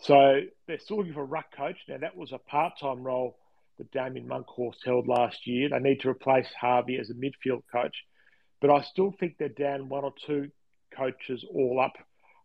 [0.00, 1.76] So they're still looking for a ruck coach.
[1.88, 3.38] Now that was a part-time role
[3.78, 5.68] that Damian Monkhorst held last year.
[5.68, 7.96] They need to replace Harvey as a midfield coach,
[8.60, 10.50] but I still think they're down one or two
[10.96, 11.94] coaches all up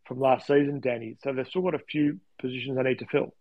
[0.07, 1.17] from last season, Danny.
[1.23, 3.33] So they've still got a few positions they need to fill.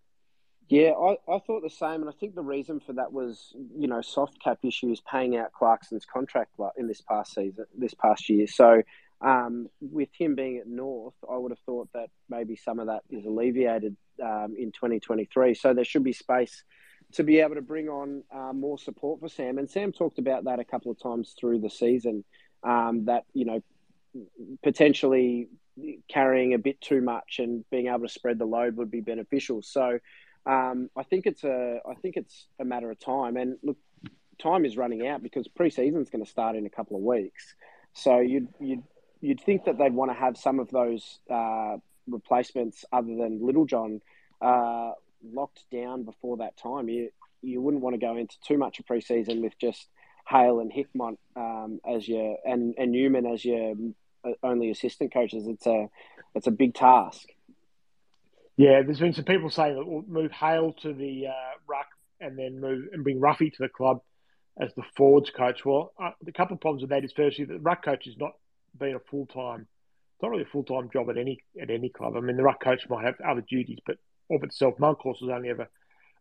[0.69, 3.87] Yeah, I, I thought the same, and I think the reason for that was you
[3.87, 8.49] know soft cap issues paying out Clarkson's contract in this past season, this past year.
[8.49, 8.83] So
[9.21, 13.03] um, with him being at North, I would have thought that maybe some of that
[13.11, 15.55] is alleviated um, in 2023.
[15.55, 16.65] So there should be space
[17.13, 19.59] to be able to bring on uh, more support for Sam.
[19.59, 22.25] And Sam talked about that a couple of times through the season.
[22.65, 23.63] Um, that you know
[24.65, 25.49] potentially
[26.09, 29.62] carrying a bit too much and being able to spread the load would be beneficial.
[29.62, 29.99] So
[30.47, 33.37] um, I think it's a I think it's a matter of time.
[33.37, 33.77] And look,
[34.41, 37.55] time is running out because preseason is going to start in a couple of weeks.
[37.95, 38.83] So you'd you'd
[39.21, 44.01] you'd think that they'd want to have some of those uh, replacements other than Littlejohn
[44.41, 44.93] uh,
[45.25, 46.89] locked down before that time.
[46.89, 47.11] You
[47.43, 49.89] you wouldn't want to go into too much of preseason with just
[50.29, 53.75] Hale and Hickmott um, as your and, and Newman as your
[54.43, 55.47] only assistant coaches.
[55.47, 55.89] It's a
[56.35, 57.29] it's a big task.
[58.57, 61.89] Yeah, there's been some people saying that we'll move Hale to the uh, ruck
[62.21, 64.01] and then move and bring Ruffy to the club
[64.59, 65.65] as the forwards coach.
[65.65, 68.17] Well, uh, the couple of problems with that is firstly that the ruck coach is
[68.17, 68.33] not
[68.79, 69.67] being a full time,
[70.23, 72.17] not really a full time job at any at any club.
[72.17, 73.99] I mean, the ruck coach might have other duties, but
[74.31, 75.69] of itself, Monkhorst was only ever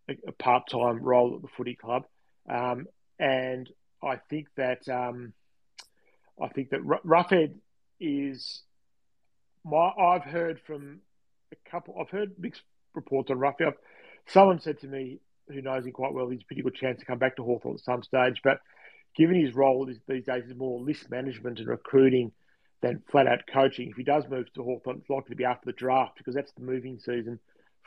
[0.10, 2.04] a, a part time role at the footy club,
[2.50, 2.88] um,
[3.18, 3.70] and
[4.04, 5.34] I think that um,
[6.42, 7.56] I think that Roughhead
[8.00, 8.64] is
[9.64, 9.90] my.
[9.90, 11.00] I've heard from
[11.52, 11.96] a couple.
[12.00, 12.62] I've heard mixed
[12.94, 13.74] reports on Roughhead.
[14.28, 17.06] Someone said to me, who knows him quite well, he's a pretty good chance to
[17.06, 18.42] come back to Hawthorn at some stage.
[18.44, 18.60] But
[19.16, 22.32] given his role these days is more list management and recruiting
[22.82, 25.66] than flat out coaching, if he does move to Hawthorn, it's likely to be after
[25.66, 27.40] the draft because that's the moving season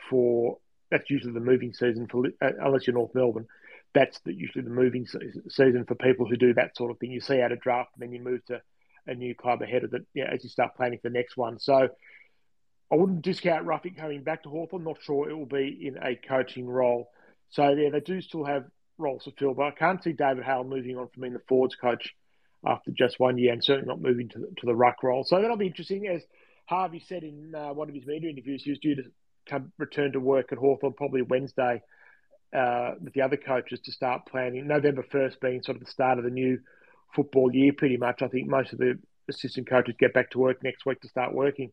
[0.09, 0.59] for.
[0.91, 3.47] That's usually the moving season for uh, unless you're North Melbourne.
[3.95, 7.11] That's the, usually the moving season for people who do that sort of thing.
[7.11, 8.63] You see out a draft and then you move to
[9.07, 11.59] a new club ahead of it yeah, as you start planning for the next one.
[11.59, 11.89] So
[12.91, 14.85] I wouldn't discount Ruffy coming back to Hawthorn.
[14.85, 17.11] Not sure it will be in a coaching role.
[17.51, 18.65] So yeah, they do still have
[18.99, 21.77] roles to fill, but I can't see David Hale moving on from being the forwards
[21.77, 22.15] coach
[22.67, 25.25] after just one year, and certainly not moving to the, to the ruck role.
[25.25, 26.09] So that'll be interesting.
[26.09, 26.23] As
[26.67, 29.05] Harvey said in uh, one of his media interviews, he was due to
[29.49, 31.83] come return to work at Hawthorn probably Wednesday
[32.55, 34.67] uh, with the other coaches to start planning.
[34.67, 36.59] November first being sort of the start of the new
[37.15, 38.23] football year, pretty much.
[38.23, 41.35] I think most of the assistant coaches get back to work next week to start
[41.35, 41.73] working.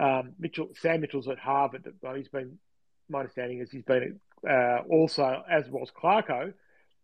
[0.00, 1.86] Um, Mitchell, Sam Mitchell's at Harvard.
[2.16, 2.58] He's been,
[3.08, 6.52] my understanding is he's been uh, also, as was Clarko,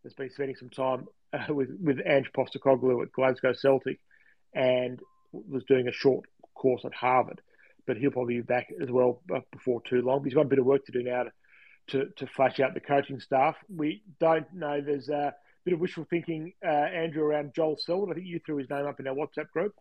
[0.03, 4.01] has been spending some time uh, with with Ange Postecoglou at Glasgow Celtic,
[4.55, 5.01] and
[5.33, 7.41] was doing a short course at Harvard.
[7.87, 10.25] but he'll probably be back as well before too long.
[10.25, 11.33] He's got a bit of work to do now to
[11.89, 13.57] to, to flash out the coaching staff.
[13.75, 14.81] We don't know.
[14.81, 18.11] There's a bit of wishful thinking, uh, Andrew, around Joel Selwood.
[18.11, 19.75] I think you threw his name up in our WhatsApp group.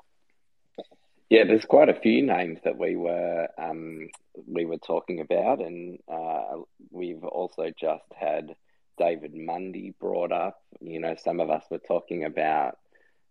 [1.29, 4.09] Yeah, there's quite a few names that we were um,
[4.47, 8.55] we were talking about, and uh, we've also just had
[8.97, 10.59] David Mundy brought up.
[10.81, 12.77] You know, some of us were talking about.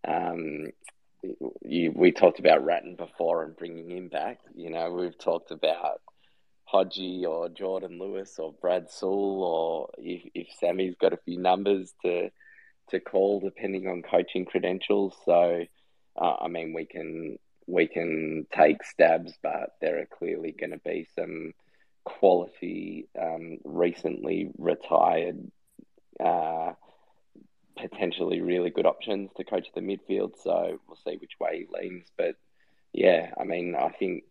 [0.07, 0.69] Um,
[1.63, 4.39] you, we talked about Ratten before and bringing him back.
[4.55, 6.01] You know, we've talked about
[6.73, 11.93] Hodgie or Jordan Lewis or Brad Sewell, or if, if Sammy's got a few numbers
[12.05, 12.31] to
[12.91, 15.15] to call depending on coaching credentials.
[15.27, 15.65] So,
[16.17, 20.79] uh, I mean, we can we can take stabs, but there are clearly going to
[20.79, 21.53] be some
[22.05, 25.51] quality, um, recently retired,
[26.19, 26.73] uh,
[27.77, 30.33] potentially really good options to coach the midfield.
[30.43, 32.07] So we'll see which way he leans.
[32.17, 32.37] But
[32.93, 34.25] yeah, I mean, I think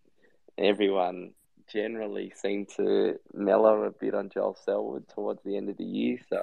[0.57, 1.33] everyone
[1.71, 6.19] generally seemed to mellow a bit on Joel Selwood towards the end of the year.
[6.29, 6.41] So,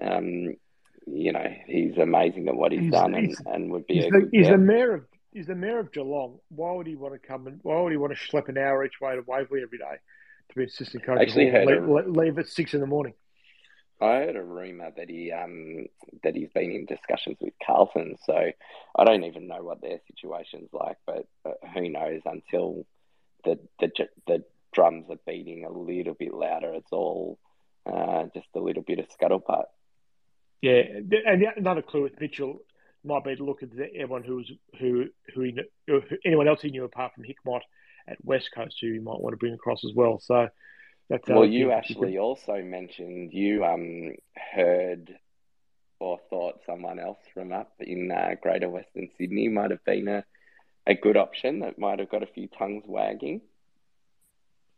[0.00, 0.56] um,
[1.06, 4.10] you know, he's amazing at what he's, he's done he's, and, and would be he's,
[4.10, 6.38] the, he's the mayor of he's the mayor of Geelong.
[6.48, 8.84] Why would he want to come and why would he want to schlep an hour
[8.84, 9.96] each way to Waverley every day
[10.48, 11.20] to be assistant coach?
[11.20, 13.14] Actually, leave, a, leave at six in the morning.
[14.00, 15.86] I heard a rumor that he um
[16.24, 18.16] that he's been in discussions with Carlton.
[18.24, 18.34] So
[18.96, 22.84] I don't even know what their situation's like, but, but who knows until
[23.44, 23.90] the the
[24.26, 26.74] the drums are beating a little bit louder.
[26.74, 27.38] It's all
[27.86, 29.64] uh, just a little bit of scuttlebutt.
[30.60, 30.82] Yeah,
[31.26, 32.60] and another clue with Mitchell
[33.04, 36.70] might be to look at everyone who was who who, he, who anyone else he
[36.70, 37.62] knew apart from Hickmott
[38.06, 40.20] at West Coast who you might want to bring across as well.
[40.20, 40.48] So
[41.08, 45.16] that's well, you actually also mentioned you um heard
[45.98, 50.24] or thought someone else from up in uh, Greater Western Sydney might have been a
[50.86, 53.40] a good option that might have got a few tongues wagging.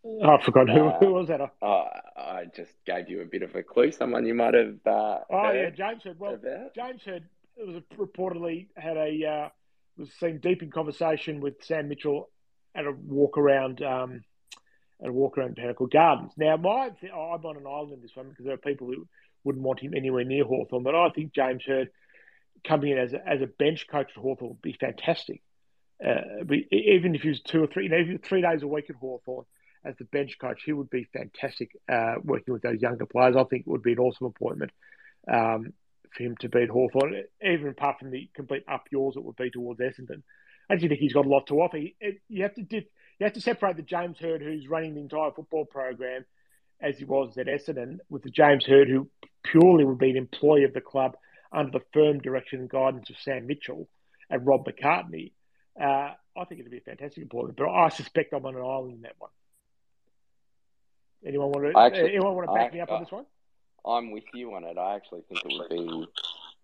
[0.04, 1.40] Oh, I forgot who, uh, who was that?
[1.62, 1.86] Oh,
[2.16, 3.90] I just gave you a bit of a clue.
[3.90, 4.76] Someone you might have.
[4.86, 6.18] Uh, oh yeah, James Hird.
[6.18, 6.74] Well, about.
[6.74, 7.24] James Hird
[7.56, 9.48] it was reportedly had a uh,
[9.96, 12.28] was seen deep in conversation with Sam Mitchell
[12.74, 14.24] at a walk around um,
[15.00, 16.32] at a walk around Botanical Gardens.
[16.36, 19.06] Now, my I'm on an island in this one because there are people who
[19.44, 21.90] wouldn't want him anywhere near Hawthorn, but I think James Hird
[22.66, 25.42] coming in as a, as a bench coach at Hawthorn would be fantastic.
[26.04, 28.90] Uh, even if he was two or three, you know, if three days a week
[28.90, 29.46] at Hawthorn
[29.84, 33.36] as the bench coach, he would be fantastic uh, working with those younger players.
[33.36, 34.70] I think it would be an awesome appointment
[35.32, 35.72] um,
[36.14, 39.36] for him to be at Hawthorn, even apart from the complete up yours it would
[39.36, 40.22] be towards Essendon.
[40.68, 41.76] I actually think he's got a lot to offer.
[41.76, 41.94] He,
[42.28, 45.30] you have to dip, you have to separate the James Hird who's running the entire
[45.30, 46.24] football program
[46.80, 49.08] as he was at Essendon with the James Hird who
[49.42, 51.16] purely would be an employee of the club
[51.52, 53.88] under the firm direction and guidance of Sam Mitchell
[54.30, 55.32] and Rob McCartney.
[55.80, 58.94] Uh, I think it'd be a fantastic appointment, but I suspect I'm on an island
[58.94, 59.30] in that one.
[61.26, 61.78] Anyone want to?
[61.78, 63.26] Actually, anyone want to back I, me up I, on this one?
[63.86, 64.78] I'm with you on it.
[64.78, 66.06] I actually think it would be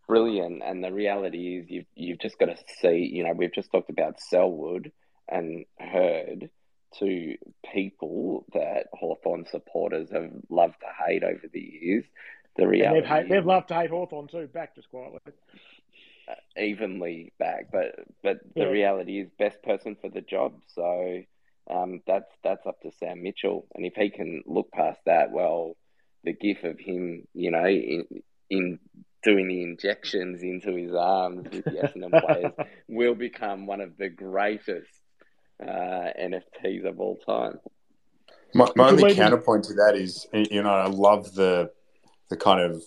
[0.06, 0.62] brilliant.
[0.64, 3.10] And the reality is, you've you've just got to see.
[3.12, 4.92] You know, we've just talked about Selwood
[5.28, 6.50] and Hird,
[6.98, 7.36] two
[7.72, 12.04] people that Hawthorn supporters have loved to hate over the years.
[12.56, 14.48] The reality, they've, hate, they've loved to hate Hawthorn too.
[14.52, 15.20] Back just quietly.
[16.30, 18.64] Uh, evenly back, but but yeah.
[18.64, 20.52] the reality is, best person for the job.
[20.74, 21.22] So
[21.70, 25.76] um, that's that's up to Sam Mitchell, and if he can look past that, well,
[26.24, 28.04] the gif of him, you know, in,
[28.50, 28.78] in
[29.22, 32.52] doing the injections into his arms with the Essendon players
[32.88, 34.90] will become one of the greatest
[35.62, 37.58] uh, NFTs of all time.
[38.54, 41.70] My, my only counterpoint to that is, you know, I love the
[42.28, 42.82] the kind of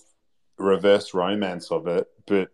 [0.57, 2.49] reverse romance of it, but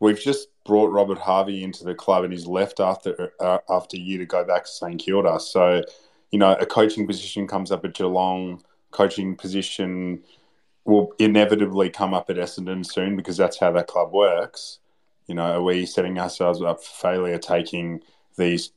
[0.00, 4.18] we've just brought Robert Harvey into the club, and he's left after uh, after year
[4.18, 5.40] to go back to St Kilda.
[5.40, 5.82] So,
[6.30, 8.62] you know, a coaching position comes up at Geelong
[8.94, 10.22] coaching position
[10.84, 14.78] will inevitably come up at Essendon soon because that's how that club works.
[15.26, 18.00] You know, are we setting ourselves up for failure taking
[18.36, 18.70] these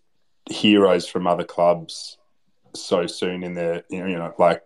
[0.49, 2.17] heroes from other clubs
[2.73, 4.63] so soon in their, you know, like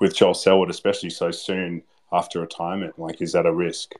[0.00, 2.98] with Joel Selwood, especially so soon after retirement?
[2.98, 3.94] Like, is that a risk?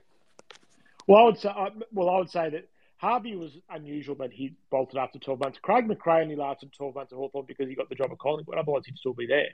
[1.07, 4.55] Well, I would say, uh, well, I would say that Harvey was unusual that he
[4.71, 5.59] bolted after 12 months.
[5.61, 8.57] Craig McRae only lasted 12 months at Hawthorn because he got the job at Collingwood.
[8.57, 9.49] Otherwise, he'd still be there.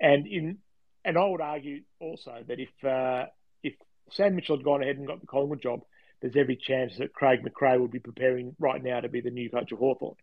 [0.00, 0.58] And in
[1.04, 3.26] and I would argue also that if uh,
[3.62, 3.74] if
[4.10, 5.80] Sam Mitchell had gone ahead and got the Collingwood job,
[6.20, 9.48] there's every chance that Craig McRae would be preparing right now to be the new
[9.48, 10.16] coach of Hawthorn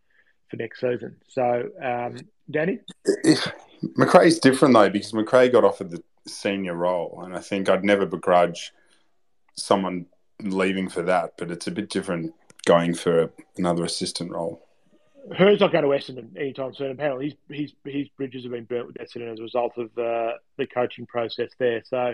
[0.50, 1.18] for next season.
[1.28, 2.18] So, um,
[2.52, 2.80] Danny?
[3.98, 8.06] McRae's different though because McRae got offered the senior role, and I think I'd never
[8.06, 8.72] begrudge
[9.56, 10.06] someone
[10.42, 12.34] leaving for that, but it's a bit different
[12.66, 14.62] going for another assistant role.
[15.36, 16.92] Hird's not going to Essendon anytime soon.
[16.92, 20.34] Apparently, his his his bridges have been burnt with Essendon as a result of uh,
[20.58, 21.82] the coaching process there.
[21.86, 22.14] So,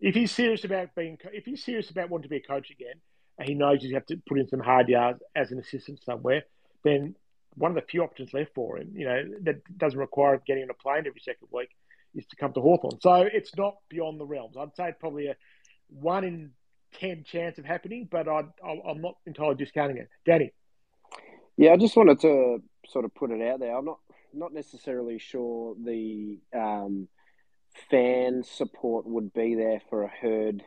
[0.00, 2.96] if he's serious about being, if he's serious about wanting to be a coach again,
[3.38, 6.42] and he knows he's have to put in some hard yards as an assistant somewhere,
[6.84, 7.14] then
[7.54, 10.70] one of the few options left for him, you know, that doesn't require getting on
[10.70, 11.70] a plane every second week,
[12.14, 13.00] is to come to Hawthorn.
[13.00, 14.56] So it's not beyond the realms.
[14.58, 15.36] I'd say probably a
[15.88, 16.50] one in
[16.98, 20.08] ten chance of happening, but i am not entirely discounting it.
[20.26, 20.52] Danny.
[21.56, 23.76] Yeah, I just wanted to sort of put it out there.
[23.76, 23.98] I'm not
[24.32, 27.08] not necessarily sure the um,
[27.90, 30.62] fan support would be there for a Hird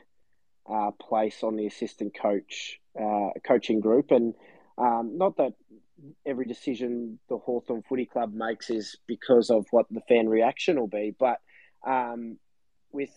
[0.70, 4.34] uh, place on the assistant coach uh, coaching group, and
[4.78, 5.54] um, not that
[6.26, 10.88] every decision the Hawthorn Footy Club makes is because of what the fan reaction will
[10.88, 11.40] be, but
[11.86, 12.38] um,
[12.92, 13.10] with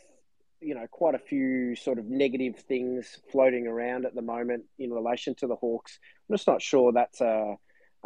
[0.66, 4.92] you know quite a few sort of negative things floating around at the moment in
[4.92, 5.98] relation to the Hawks,
[6.28, 7.56] I'm just not sure that's a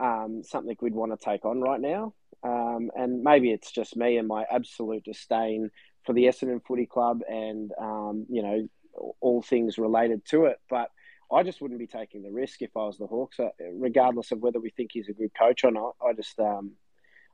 [0.01, 2.15] um, something we'd want to take on right now.
[2.43, 5.71] Um, and maybe it's just me and my absolute disdain
[6.05, 8.69] for the Essendon Footy Club and, um, you know,
[9.21, 10.59] all things related to it.
[10.71, 10.91] But
[11.31, 14.41] I just wouldn't be taking the risk if I was the Hawks, uh, regardless of
[14.41, 15.97] whether we think he's a good coach or not.
[16.05, 16.73] I just, um,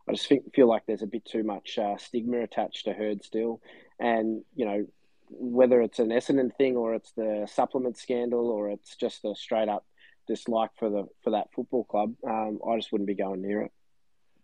[0.09, 3.25] I just think, feel like there's a bit too much uh, stigma attached to Hird
[3.25, 3.61] still,
[3.99, 4.87] and you know,
[5.31, 9.69] whether it's an Essendon thing or it's the supplement scandal or it's just a straight
[9.69, 9.85] up
[10.27, 13.73] dislike for the for that football club, um, I just wouldn't be going near it.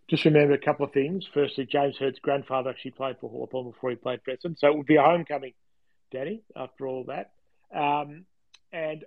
[0.09, 1.27] Just remember a couple of things.
[1.33, 4.77] Firstly, James Hird's grandfather actually played for Hawthorn before he played for Essendon, so it
[4.77, 5.55] would be a homecoming,
[6.11, 6.43] Danny.
[6.57, 7.31] After all that,
[7.75, 8.25] um,
[8.73, 9.05] and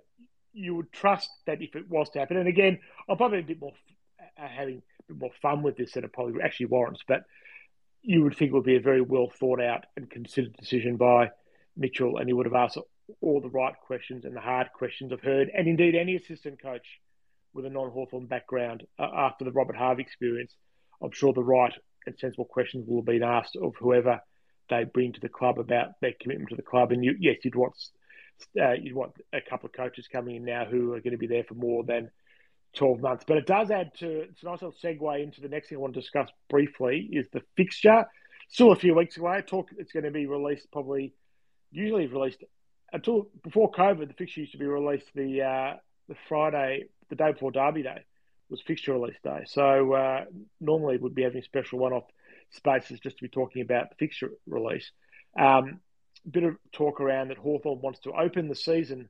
[0.52, 3.60] you would trust that if it was to happen, and again, I'm probably a bit
[3.60, 3.72] more
[4.20, 7.24] uh, having a bit more fun with this than it probably actually warrants, but
[8.02, 11.30] you would think it would be a very well thought out and considered decision by
[11.76, 12.78] Mitchell, and he would have asked
[13.20, 16.86] all the right questions and the hard questions I've heard, and indeed any assistant coach
[17.52, 20.54] with a non-Hawthorn background uh, after the Robert Harvey experience,
[21.02, 21.72] I'm sure the right
[22.06, 24.20] and sensible questions will have been asked of whoever
[24.68, 26.92] they bring to the club about their commitment to the club.
[26.92, 27.74] And you, yes, you'd want
[28.60, 31.26] uh, you'd want a couple of coaches coming in now who are going to be
[31.26, 32.10] there for more than
[32.76, 33.24] 12 months.
[33.26, 35.80] But it does add to it's a nice little segue into the next thing I
[35.80, 38.06] want to discuss briefly is the fixture.
[38.48, 39.42] Still a few weeks away.
[39.42, 41.14] Talk it's going to be released probably
[41.70, 42.42] usually released
[42.92, 45.76] until before COVID, the fixture used to be released the uh,
[46.08, 48.04] the Friday, the day before Derby Day,
[48.48, 49.44] was fixture release day.
[49.46, 50.24] So uh,
[50.60, 52.04] normally we'd be having special one-off
[52.50, 54.90] spaces just to be talking about the fixture release.
[55.38, 55.80] Um,
[56.30, 59.08] bit of talk around that Hawthorn wants to open the season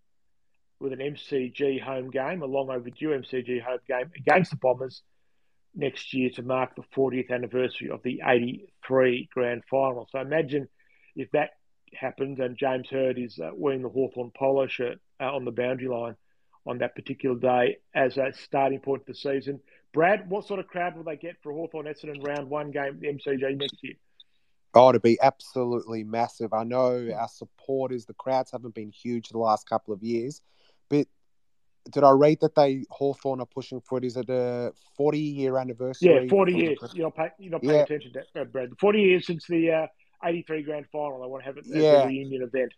[0.80, 5.02] with an MCG home game, a long overdue MCG home game against the Bombers
[5.74, 10.08] next year to mark the 40th anniversary of the 83 grand final.
[10.10, 10.68] So imagine
[11.14, 11.50] if that
[11.94, 15.88] happens, and James Hird is uh, wearing the Hawthorn polo shirt uh, on the boundary
[15.88, 16.16] line
[16.66, 19.60] on that particular day as a starting point of the season.
[19.92, 23.08] Brad, what sort of crowd will they get for Hawthorn Essendon round one game the
[23.08, 23.94] MCG next year?
[24.74, 26.52] Oh, to be absolutely massive.
[26.52, 30.42] I know our supporters, the crowds haven't been huge the last couple of years,
[30.90, 31.06] but
[31.90, 34.04] did I read that they Hawthorn are pushing for it?
[34.04, 36.10] Is it a forty year anniversary?
[36.12, 36.78] Yeah, forty years.
[36.92, 37.82] You're not, pay, you're not paying yeah.
[37.82, 38.70] attention to that, Brad.
[38.78, 39.86] Forty years since the uh,
[40.24, 41.20] 83 grand final.
[41.20, 42.02] They want to have it as yeah.
[42.02, 42.72] a reunion event.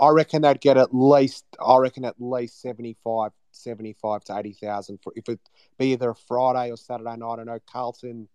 [0.00, 5.12] I reckon they'd get at least, I reckon at least 75, 75 to 80,000 for
[5.14, 5.38] if it
[5.78, 7.38] be either a Friday or Saturday night.
[7.38, 8.28] I know Carlton,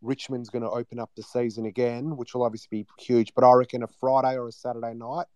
[0.00, 3.34] Richmond's going to open up the season again, which will obviously be huge.
[3.34, 5.26] But I reckon a Friday or a Saturday night,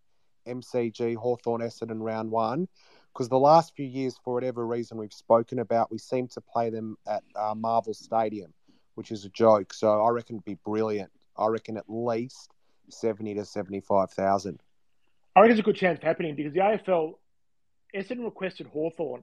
[0.47, 2.69] MCG, Hawthorn, Essendon round one.
[3.13, 6.69] Because the last few years, for whatever reason we've spoken about, we seem to play
[6.69, 8.53] them at uh, Marvel Stadium,
[8.95, 9.73] which is a joke.
[9.73, 11.11] So I reckon it'd be brilliant.
[11.39, 12.51] I reckon at least
[12.89, 14.61] seventy to seventy-five thousand.
[15.35, 17.15] I reckon there's a good chance of happening because the AFL
[17.95, 19.23] Essendon requested Hawthorn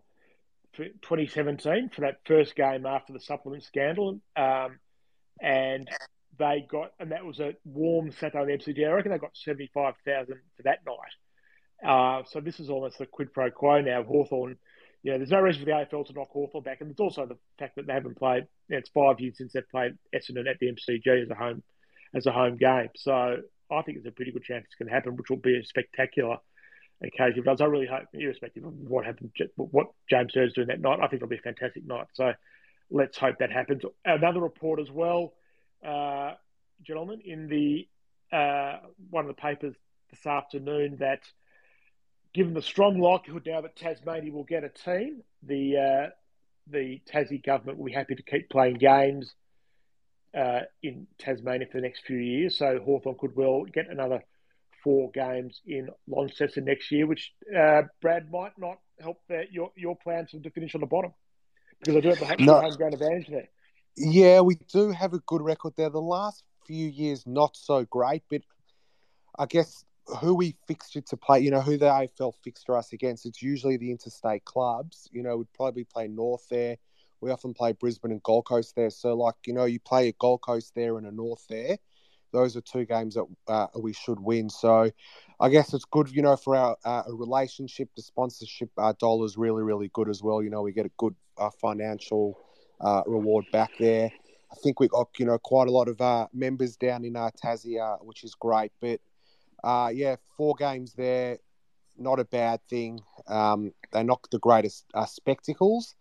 [0.74, 4.80] for 2017 for that first game after the supplement scandal, um,
[5.40, 5.90] and
[6.40, 8.88] they got and that was a warm Saturday on the MCG.
[8.88, 11.88] I reckon they got 75,000 for that night.
[11.88, 14.04] Uh, so this is almost a quid pro quo now.
[14.04, 14.58] Hawthorn,
[15.04, 17.26] you know, there's no reason for the AFL to knock Hawthorn back, and there's also
[17.26, 18.46] the fact that they haven't played.
[18.70, 21.62] You know, it's five years since they've played Essendon at the MCG as a home
[22.14, 22.90] as a home game.
[22.96, 23.38] So
[23.72, 25.66] I think there's a pretty good chance it's going to happen, which will be a
[25.66, 26.38] spectacular
[27.02, 27.44] occasion.
[27.46, 31.08] But I really hope, irrespective of what happens, what James Hird's doing that night, I
[31.08, 32.08] think it'll be a fantastic night.
[32.14, 32.34] So
[32.90, 33.84] let's hope that happens.
[34.06, 35.34] Another report as well,
[35.86, 36.34] uh,
[36.86, 37.88] gentlemen, in the
[38.36, 39.76] uh, one of the papers
[40.10, 41.20] this afternoon that
[42.34, 46.10] given the strong likelihood now that Tasmania will get a team, the uh,
[46.68, 49.34] the Tassie government will be happy to keep playing games
[50.38, 52.58] uh, in Tasmania for the next few years.
[52.58, 54.24] So Hawthorn could well get another
[54.84, 59.18] four games in Launceston next year, which uh, Brad might not help
[59.52, 61.14] your your plans to finish on the bottom
[61.80, 62.62] because I do have the no.
[62.62, 63.50] home ground advantage there.
[63.96, 65.90] Yeah, we do have a good record there.
[65.90, 68.42] The last few years, not so great, but
[69.38, 69.86] I guess
[70.20, 73.78] who we fixtured to play, you know, who the AFL fixture us against, it's usually
[73.78, 75.08] the interstate clubs.
[75.12, 76.78] You know, we'd probably play North there.
[77.24, 78.90] We often play Brisbane and Gold Coast there.
[78.90, 81.78] So, like, you know, you play a Gold Coast there and a North there.
[82.32, 84.50] Those are two games that uh, we should win.
[84.50, 84.92] So,
[85.40, 87.90] I guess it's good, you know, for our uh, relationship.
[87.96, 90.42] The sponsorship uh, dollar is really, really good as well.
[90.44, 92.38] You know, we get a good uh, financial
[92.82, 94.12] uh, reward back there.
[94.52, 97.30] I think we got, you know, quite a lot of uh, members down in uh,
[97.44, 98.72] Tassie, uh, which is great.
[98.82, 99.00] But
[99.94, 101.38] yeah, four games there,
[101.98, 103.00] not a bad thing.
[103.28, 105.96] Um, they're not the greatest spectacles,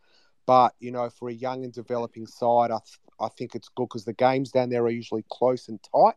[0.46, 3.88] but you know, for a young and developing side, I, th- I think it's good
[3.88, 6.16] because the games down there are usually close and tight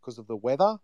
[0.00, 0.78] because of the weather.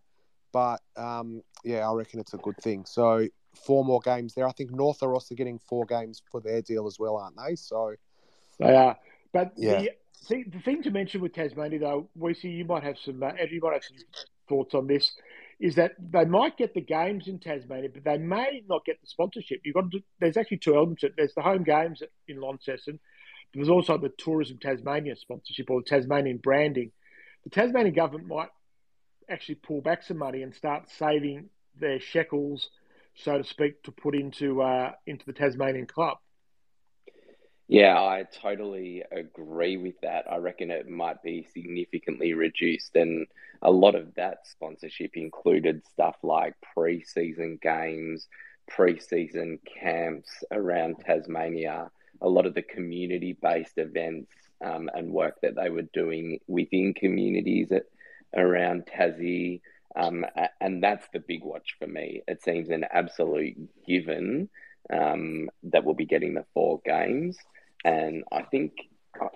[0.53, 2.84] But um, yeah, I reckon it's a good thing.
[2.86, 4.49] So four more games there.
[4.49, 7.55] I think North are also getting four games for their deal as well, aren't they?
[7.57, 7.95] So
[8.59, 8.97] they are.
[9.32, 9.80] But Yeah.
[9.80, 9.91] the,
[10.26, 13.32] thing, the thing to mention with Tasmania, though, we see you might have some, uh,
[13.51, 13.97] you might have some
[14.49, 15.12] thoughts on this,
[15.61, 19.07] is that they might get the games in Tasmania, but they may not get the
[19.07, 19.61] sponsorship.
[19.65, 21.03] You've got to, there's actually two elements.
[21.17, 23.01] There's the home games in Launceston,
[23.55, 26.93] there's also the Tourism Tasmania sponsorship or Tasmanian branding.
[27.45, 28.51] The Tasmanian government might
[29.31, 31.49] actually pull back some money and start saving
[31.79, 32.71] their shekels,
[33.15, 36.19] so to speak, to put into uh, into the Tasmanian club.
[37.69, 40.25] Yeah, I totally agree with that.
[40.31, 43.27] I reckon it might be significantly reduced, and
[43.61, 48.27] a lot of that sponsorship included stuff like pre-season games,
[48.69, 51.91] pre-season camps around Tasmania,
[52.23, 54.33] a lot of the community-based events
[54.64, 57.85] um, and work that they were doing within communities at,
[58.35, 59.61] around Tassie.
[59.95, 60.25] Um,
[60.61, 62.23] and that's the big watch for me.
[62.29, 63.57] It seems an absolute
[63.87, 64.49] given
[64.93, 67.37] um, that we'll be getting the four games.
[67.85, 68.72] And I think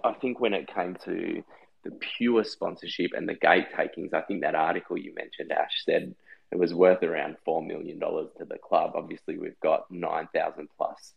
[0.04, 1.42] I- think when it came to
[1.84, 6.14] the pure sponsorship and the gate takings, I think that article you mentioned, Ash, said
[6.52, 8.92] it was worth around four million dollars to the club.
[8.94, 11.14] Obviously, we've got nine thousand plus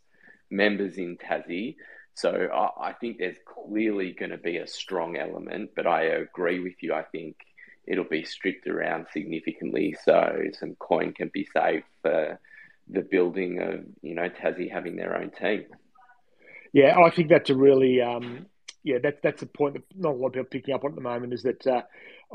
[0.49, 1.76] members in Tassie,
[2.13, 5.71] so I, I think there's clearly going to be a strong element.
[5.76, 6.93] But I agree with you.
[6.93, 7.36] I think
[7.88, 12.39] it'll be stripped around significantly, so some coin can be saved for
[12.88, 15.65] the building of you know Tassie having their own team.
[16.76, 18.47] Yeah, I think that's a really um,
[18.84, 20.91] yeah that's that's a point that not a lot of people are picking up on
[20.91, 21.82] at the moment is that uh,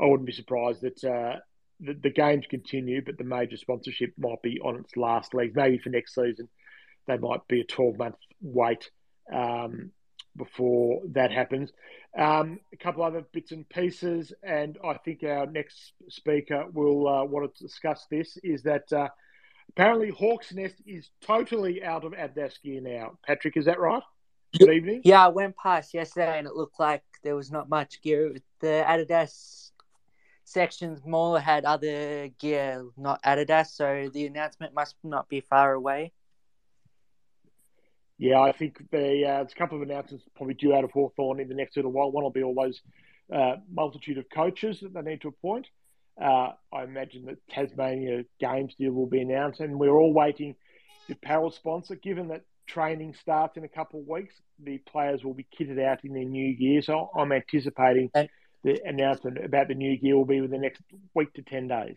[0.01, 1.35] I wouldn't be surprised that uh,
[1.79, 5.53] the, the games continue, but the major sponsorship might be on its last legs.
[5.55, 6.49] Maybe for next season,
[7.05, 8.89] they might be a twelve month wait
[9.31, 9.91] um,
[10.35, 11.71] before that happens.
[12.17, 17.25] Um, a couple other bits and pieces, and I think our next speaker will uh,
[17.25, 18.39] want to discuss this.
[18.41, 19.09] Is that uh,
[19.69, 22.15] apparently Hawks Nest is totally out of
[22.63, 23.19] gear now?
[23.23, 24.01] Patrick, is that right?
[24.57, 25.01] Good evening.
[25.05, 28.35] Yeah, I went past yesterday and it looked like there was not much gear.
[28.59, 29.71] The Adidas
[30.43, 36.11] sections more had other gear, not Adidas, so the announcement must not be far away.
[38.17, 41.39] Yeah, I think the, uh, there's a couple of announcements probably due out of Hawthorn
[41.39, 42.11] in the next little while.
[42.11, 42.81] One will be all those
[43.33, 45.67] uh, multitude of coaches that they need to appoint.
[46.21, 50.55] Uh, I imagine that Tasmania Games deal will be announced, and we're all waiting
[51.07, 51.95] the apparel sponsor.
[51.95, 52.43] Given that
[52.73, 56.23] training starts in a couple of weeks, the players will be kitted out in their
[56.25, 56.81] new gear.
[56.81, 58.29] So I'm anticipating And-
[58.63, 60.81] the announcement about the new gear will be within the next
[61.15, 61.95] week to 10 days.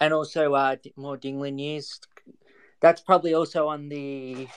[0.00, 2.00] And also uh, more Dingley news.
[2.80, 4.48] That's probably also on the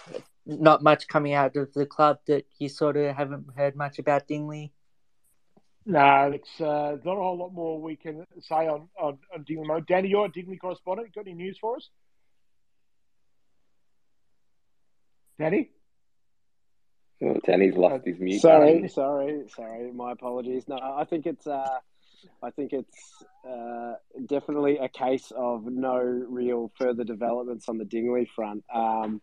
[0.45, 4.27] not much coming out of the club that you sort of haven't heard much about
[4.27, 4.73] Dingley.
[5.85, 9.81] No, it's uh, not a whole lot more we can say on, on, on Dingley.
[9.87, 11.13] Danny, you're a Dingley correspondent.
[11.13, 11.89] Got any news for us?
[15.39, 15.69] Danny?
[17.21, 18.41] Well, Danny's lost his mute.
[18.41, 19.91] Sorry, sorry, sorry.
[19.91, 20.67] My apologies.
[20.67, 21.79] No, I think it's uh,
[22.43, 23.93] I think it's uh,
[24.27, 28.63] definitely a case of no real further developments on the Dingley front.
[28.73, 29.21] Um,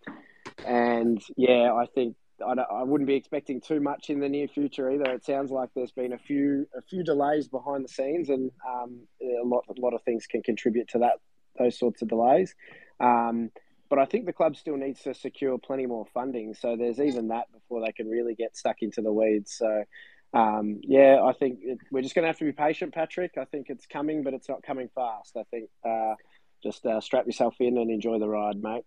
[0.67, 4.91] and yeah, I think I, I wouldn't be expecting too much in the near future
[4.91, 5.11] either.
[5.13, 9.07] It sounds like there's been a few a few delays behind the scenes, and um,
[9.23, 11.21] a lot a lot of things can contribute to that
[11.59, 12.55] those sorts of delays.
[13.01, 13.51] Um,
[13.89, 16.55] but I think the club still needs to secure plenty more funding.
[16.55, 19.53] So there's even that before they can really get stuck into the weeds.
[19.57, 19.85] So
[20.33, 23.33] um, yeah, I think it, we're just going to have to be patient, Patrick.
[23.39, 25.37] I think it's coming, but it's not coming fast.
[25.37, 26.15] I think uh,
[26.63, 28.85] just uh, strap yourself in and enjoy the ride, mate.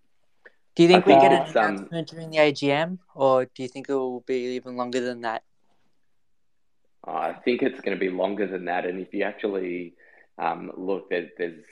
[0.75, 3.63] Do you think we get think an it's, um, announcement during the AGM, or do
[3.63, 5.43] you think it will be even longer than that?
[7.05, 8.85] I think it's going to be longer than that.
[8.85, 9.95] And if you actually
[10.39, 11.63] um, look, there, there's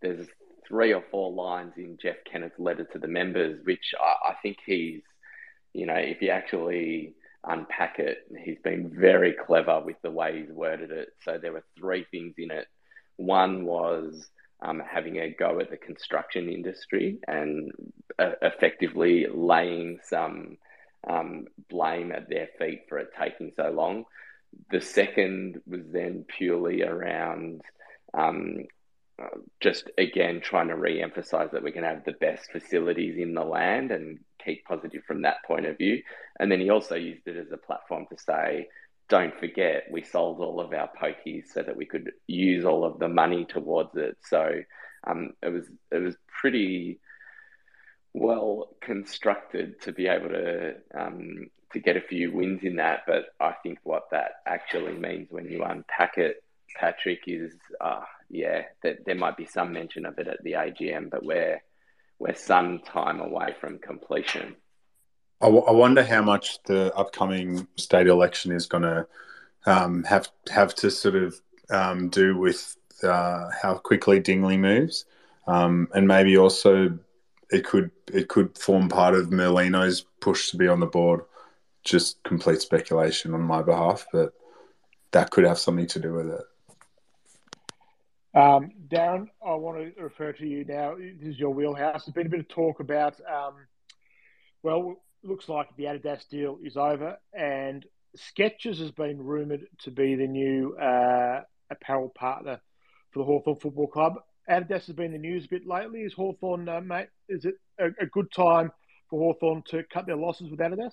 [0.00, 0.26] there's
[0.70, 4.56] three or four lines in Jeff Kennett's letter to the members, which I, I think
[4.64, 5.02] he's,
[5.74, 7.14] you know, if you actually
[7.44, 8.18] unpack it.
[8.44, 11.08] He's been very clever with the way he's worded it.
[11.24, 12.66] So there were three things in it.
[13.16, 14.28] One was
[14.62, 17.70] um, having a go at the construction industry and
[18.18, 20.58] uh, effectively laying some
[21.08, 24.04] um, blame at their feet for it taking so long.
[24.70, 27.62] The second was then purely around
[28.12, 28.64] um,
[29.60, 33.90] just again trying to re-emphasize that we can have the best facilities in the land
[33.90, 36.02] and keep positive from that point of view.
[36.38, 38.68] And then he also used it as a platform to say,
[39.08, 42.98] don't forget, we sold all of our pokies so that we could use all of
[42.98, 44.16] the money towards it.
[44.28, 44.62] So
[45.06, 47.00] um, it was it was pretty
[48.14, 53.00] well constructed to be able to um, to get a few wins in that.
[53.06, 56.42] But I think what that actually means when you unpack it,
[56.76, 61.10] Patrick, is uh, yeah, that there might be some mention of it at the AGM,
[61.10, 61.60] but we're
[62.18, 64.54] we're some time away from completion.
[65.40, 69.06] I, w- I wonder how much the upcoming state election is going to
[69.66, 75.06] um, have have to sort of um, do with uh, how quickly Dingley moves,
[75.46, 76.98] um, and maybe also
[77.50, 81.22] it could it could form part of Merlino's push to be on the board.
[81.82, 84.34] Just complete speculation on my behalf, but
[85.12, 86.44] that could have something to do with it.
[88.32, 90.94] Um, Darren, I want to refer to you now.
[90.96, 92.04] This is your wheelhouse.
[92.04, 93.54] There's been a bit of talk about, um,
[94.62, 97.84] well, looks like the Adidas deal is over, and
[98.16, 102.60] Skechers has been rumoured to be the new uh, apparel partner
[103.10, 104.14] for the Hawthorn Football Club.
[104.48, 106.02] Adidas has been in the news a bit lately.
[106.02, 108.70] Is Hawthorn, uh, mate, is it a, a good time
[109.08, 110.92] for Hawthorn to cut their losses with Adidas?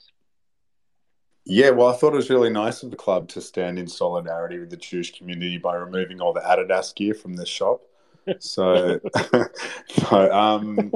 [1.50, 4.60] Yeah, well, I thought it was really nice of the club to stand in solidarity
[4.60, 7.82] with the Jewish community by removing all the Adidas gear from the shop.
[8.40, 9.00] So,
[10.34, 10.92] um,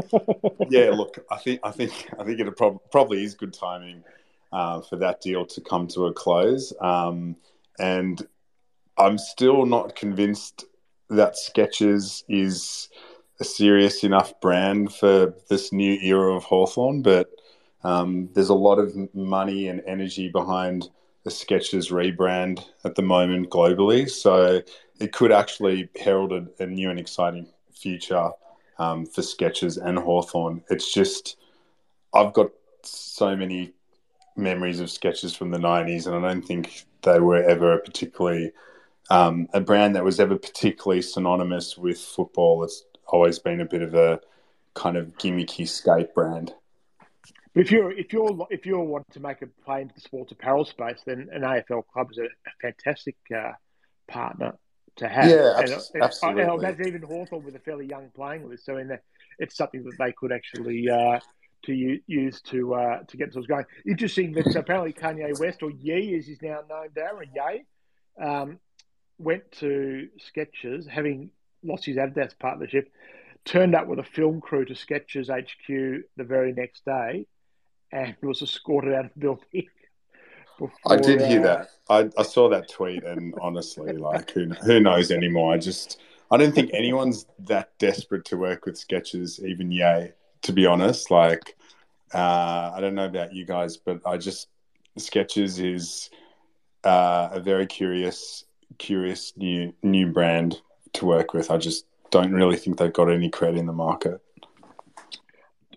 [0.69, 4.03] yeah, look, I think I think I think it prob- probably is good timing
[4.51, 6.73] uh, for that deal to come to a close.
[6.81, 7.37] Um,
[7.79, 8.21] and
[8.97, 10.65] I'm still not convinced
[11.09, 12.89] that Skechers is
[13.39, 17.29] a serious enough brand for this new era of Hawthorn, but
[17.83, 20.89] um, there's a lot of money and energy behind
[21.23, 24.09] the Skechers rebrand at the moment globally.
[24.09, 24.61] So
[24.99, 28.31] it could actually herald a, a new and exciting future
[28.79, 30.63] um, for Skechers and Hawthorn.
[30.69, 31.37] It's just,
[32.13, 32.51] I've got
[32.83, 33.73] so many
[34.35, 38.51] memories of Skechers from the 90s, and I don't think they were ever particularly
[39.09, 42.63] um, a brand that was ever particularly synonymous with football.
[42.63, 44.21] It's always been a bit of a
[44.73, 46.53] kind of gimmicky skate brand.
[47.53, 50.63] If you're if you're if you're wanting to make a play into the sports apparel
[50.63, 53.51] space, then an AFL club is a, a fantastic uh,
[54.07, 54.57] partner
[54.97, 55.29] to have.
[55.29, 55.69] Yeah, and,
[56.01, 56.43] absolutely.
[56.43, 58.65] And that's even Hawthorn with a fairly young playing list.
[58.65, 58.99] So in the,
[59.37, 61.19] it's something that they could actually uh,
[61.63, 63.65] to use to uh, to get themselves going.
[63.85, 68.59] Interesting that apparently Kanye West or Ye, as he's now known, Darren Ye, um,
[69.17, 71.31] went to Skechers, having
[71.63, 72.91] lost his Adidas partnership,
[73.45, 77.27] turned up with a film crew to Skechers HQ the very next day,
[77.91, 79.67] and was escorted out of the building.
[80.57, 81.69] Before, I did hear uh, that.
[81.89, 85.53] I, I saw that tweet, and honestly, like who who knows anymore?
[85.53, 90.11] I just I don't think anyone's that desperate to work with Skechers, even Ye.
[90.43, 91.55] To be honest, like
[92.13, 94.47] uh, I don't know about you guys, but I just
[94.99, 96.09] Skechers is
[96.83, 98.45] uh, a very curious
[98.77, 100.61] curious new new brand
[100.93, 101.51] to work with.
[101.51, 104.21] I just don't really think they've got any credit in the market.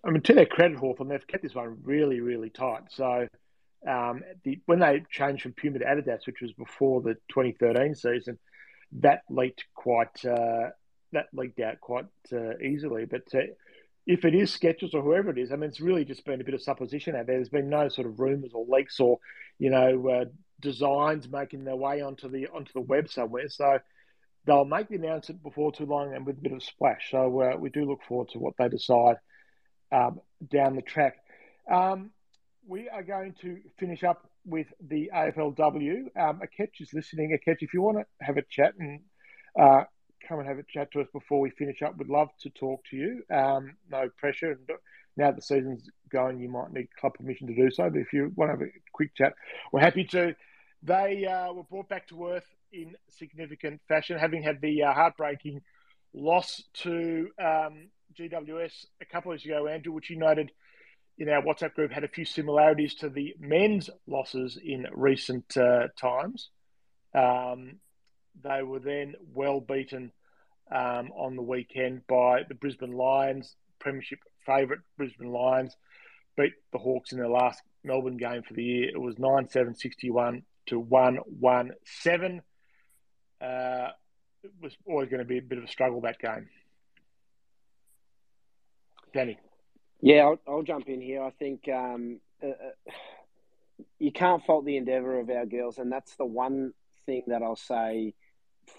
[0.04, 2.82] I mean, to their credit, Hawthorn, they've kept this one really, really tight.
[2.90, 3.26] So
[3.88, 8.38] um, the, when they changed from Puma to Adidas, which was before the 2013 season,
[9.00, 10.70] that leaked quite uh,
[11.12, 13.06] that leaked out quite uh, easily.
[13.06, 13.40] But uh,
[14.06, 16.44] if it is Skechers or whoever it is, I mean, it's really just been a
[16.44, 17.36] bit of supposition out there.
[17.36, 19.18] There's been no sort of rumours or leaks or
[19.58, 20.24] you know uh,
[20.60, 23.48] designs making their way onto the onto the web somewhere.
[23.48, 23.78] So
[24.44, 27.10] they'll make the announcement before too long and with a bit of splash.
[27.10, 29.16] So uh, we do look forward to what they decide
[29.94, 30.20] um,
[30.50, 31.16] down the track.
[31.70, 32.10] Um,
[32.66, 36.16] we are going to finish up with the AFLW.
[36.18, 37.36] Um, Akec is listening.
[37.38, 39.00] Akec, if you want to have a chat and
[39.58, 39.84] uh,
[40.26, 42.82] come and have a chat to us before we finish up, we'd love to talk
[42.90, 43.22] to you.
[43.30, 44.58] Um, no pressure.
[45.16, 47.88] Now that the season's going, you might need club permission to do so.
[47.88, 49.34] But if you want to have a quick chat,
[49.72, 50.34] we're happy to.
[50.82, 55.62] They uh, were brought back to earth in significant fashion, having had the uh, heartbreaking
[56.12, 57.88] loss to um,
[58.18, 60.50] GWS a couple of years ago, Andrew, which you noted
[61.18, 65.88] in our WhatsApp group had a few similarities to the men's losses in recent uh,
[65.98, 66.50] times.
[67.14, 67.76] Um,
[68.42, 70.12] they were then well beaten
[70.72, 75.76] um, on the weekend by the Brisbane Lions, Premiership favourite Brisbane Lions,
[76.36, 78.88] beat the Hawks in their last Melbourne game for the year.
[78.88, 82.42] It was 9 7 61 to 1 1 7.
[83.40, 83.88] Uh,
[84.42, 86.48] it was always going to be a bit of a struggle that game.
[89.14, 89.38] Danny.
[90.02, 91.22] Yeah, I'll, I'll jump in here.
[91.22, 92.92] I think um, uh, uh
[93.98, 96.72] you can't fault the endeavour of our girls, and that's the one
[97.06, 98.14] thing that I'll say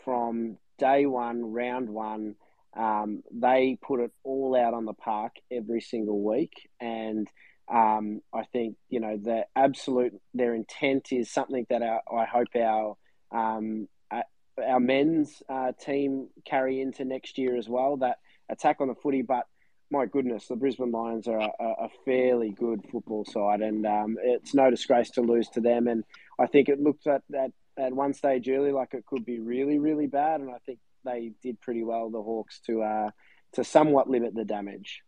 [0.04, 2.36] from day one, round one.
[2.76, 7.28] Um, they put it all out on the park every single week, and
[7.74, 12.50] um, I think you know the absolute their intent is something that our, I hope
[12.56, 12.98] our
[13.32, 17.98] um, our men's uh, team carry into next year as well.
[17.98, 18.20] That
[18.50, 19.48] attack on the footy, but
[19.92, 24.54] my goodness, the Brisbane Lions are a, a fairly good football side, and um, it's
[24.54, 25.88] no disgrace to lose to them.
[25.88, 26.04] And
[26.40, 29.80] I think it looked at that at one stage early like it could be really,
[29.80, 33.10] really bad, and I think they did pretty well, the Hawks, to uh,
[33.54, 35.02] to somewhat limit the damage.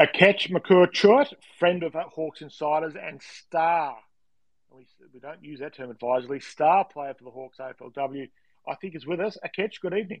[0.00, 3.96] Akec Makur Chuot, friend of Hawks Insiders and star.
[4.70, 6.40] We, we don't use that term advisedly.
[6.40, 8.28] Star player for the Hawks AFLW,
[8.68, 9.38] I think, is with us.
[9.42, 10.20] A catch, good evening.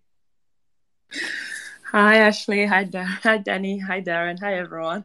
[1.92, 2.66] Hi, Ashley.
[2.66, 3.78] Hi, da- Hi Danny.
[3.78, 4.40] Hi, Darren.
[4.40, 5.04] Hi, everyone.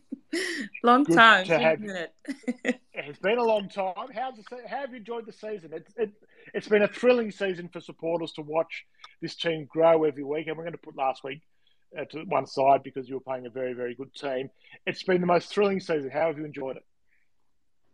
[0.82, 2.14] long Good time, to have, it?
[2.94, 4.08] it's been a long time.
[4.14, 5.70] How's the, how have you enjoyed the season?
[5.74, 6.12] It's it,
[6.54, 8.84] it's been a thrilling season for supporters to watch
[9.20, 10.46] this team grow every week.
[10.46, 11.42] And we're going to put last week
[11.98, 14.48] uh, to one side because you were playing a very very good team.
[14.86, 16.10] It's been the most thrilling season.
[16.10, 16.84] How have you enjoyed it?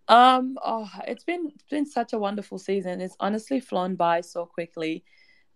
[0.07, 3.01] Um, oh, it's been it's been such a wonderful season.
[3.01, 5.03] It's honestly flown by so quickly.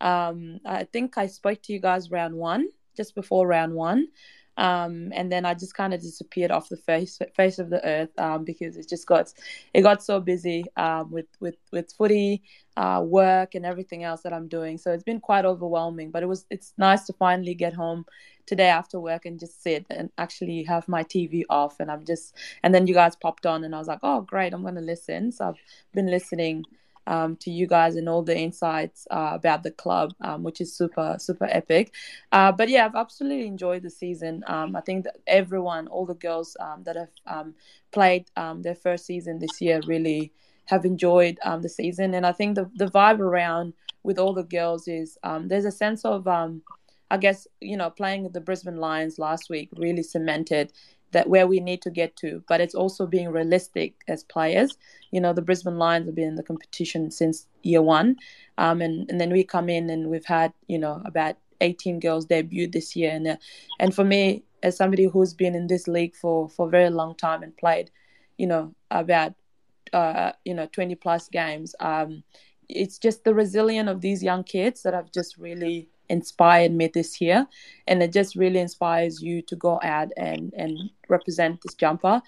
[0.00, 4.08] Um, I think I spoke to you guys round one, just before round one.
[4.56, 8.16] Um, and then I just kind of disappeared off the face face of the earth
[8.18, 9.32] um, because it just got
[9.72, 12.42] it got so busy um, with with with footy,
[12.76, 14.78] uh, work, and everything else that I'm doing.
[14.78, 16.10] So it's been quite overwhelming.
[16.12, 18.04] But it was it's nice to finally get home
[18.46, 21.80] today after work and just sit and actually have my TV off.
[21.80, 24.54] And I'm just and then you guys popped on, and I was like, oh great,
[24.54, 25.32] I'm gonna listen.
[25.32, 25.60] So I've
[25.92, 26.64] been listening
[27.06, 30.74] um, to you guys and all the insights uh, about the club, um, which is
[30.74, 31.92] super, super epic.
[32.32, 34.42] Uh, but yeah, I've absolutely enjoyed the season.
[34.46, 37.54] Um, I think that everyone, all the girls um, that have um,
[37.92, 40.32] played um, their first season this year, really
[40.66, 42.14] have enjoyed the season.
[42.14, 46.04] And I think the, the vibe around with all the girls is there's a sense
[46.04, 46.26] of,
[47.10, 50.72] I guess, you know, playing the Brisbane Lions last week really cemented
[51.14, 54.76] that where we need to get to, but it's also being realistic as players.
[55.10, 58.16] You know, the Brisbane Lions have been in the competition since year one,
[58.58, 62.26] um, and and then we come in and we've had you know about 18 girls
[62.26, 63.36] debut this year, and uh,
[63.80, 67.14] and for me as somebody who's been in this league for for a very long
[67.14, 67.90] time and played,
[68.38, 69.34] you know, about
[69.92, 71.74] uh, you know 20 plus games.
[71.80, 72.22] Um,
[72.68, 77.20] it's just the resilience of these young kids that have just really inspired me this
[77.20, 77.46] year
[77.86, 82.20] and it just really inspires you to go out and and represent this jumper.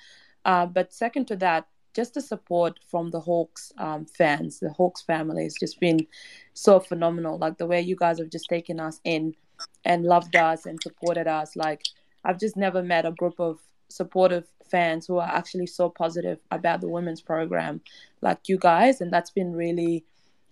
[0.44, 4.60] Uh, but second to that just the support from the hawks um, fans.
[4.60, 6.06] The hawks family has just been
[6.52, 7.38] so phenomenal.
[7.38, 9.34] Like the way you guys have just taken us in
[9.84, 11.56] and loved us and supported us.
[11.56, 11.82] Like
[12.26, 13.58] i've just never met a group of
[13.88, 17.80] supportive fans who are actually so positive about the women's program
[18.20, 20.04] like you guys and that's been really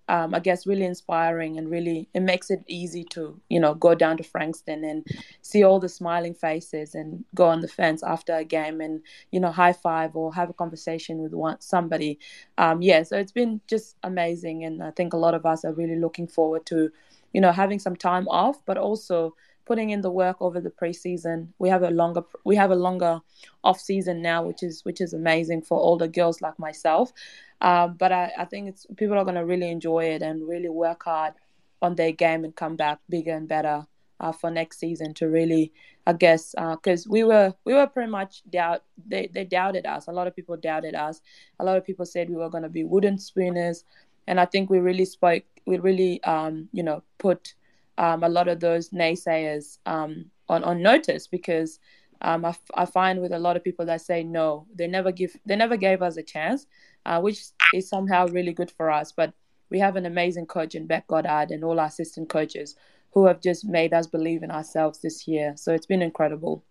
[0.09, 3.95] um, I guess really inspiring and really it makes it easy to you know go
[3.95, 5.07] down to Frankston and
[5.43, 9.01] see all the smiling faces and go on the fence after a game and
[9.31, 12.19] you know high five or have a conversation with one somebody.
[12.59, 15.73] Um, yeah, so it's been just amazing, and I think a lot of us are
[15.73, 16.91] really looking forward to
[17.33, 19.35] you know having some time off, but also
[19.67, 21.49] putting in the work over the preseason.
[21.59, 23.21] We have a longer we have a longer
[23.63, 27.13] off season now, which is which is amazing for older girls like myself.
[27.61, 30.69] Uh, but I, I think it's people are going to really enjoy it and really
[30.69, 31.35] work hard
[31.81, 33.87] on their game and come back bigger and better
[34.21, 35.73] uh, for next season to really,
[36.07, 40.07] I guess, because uh, we were we were pretty much doubt they they doubted us.
[40.07, 41.21] A lot of people doubted us.
[41.61, 43.85] A lot of people said we were going to be wooden spooners,
[44.27, 45.45] and I think we really spoke.
[45.67, 47.55] We really, um, you know, put
[47.99, 51.79] um, a lot of those naysayers um, on on notice because
[52.21, 55.13] um, I, f- I find with a lot of people that say no, they never
[55.13, 56.67] give they never gave us a chance
[57.07, 57.43] uh, which
[57.73, 59.13] is somehow really good for us.
[59.13, 59.33] But
[59.71, 62.77] we have an amazing coach in Bec Goddard and all our assistant coaches
[63.13, 65.55] who have just made us believe in ourselves this year.
[65.57, 66.65] So it's been incredible.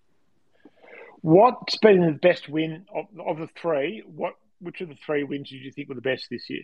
[1.21, 4.03] What's been the best win of, of the three?
[4.05, 6.63] What which of the three wins did you think were the best this year?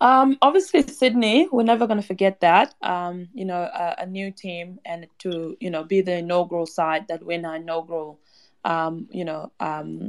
[0.00, 2.74] Um, obviously Sydney, we're never going to forget that.
[2.82, 7.06] Um, you know, a, a, new team and to you know be the inaugural side
[7.08, 8.18] that win our inaugural,
[8.64, 10.08] um, you know, um,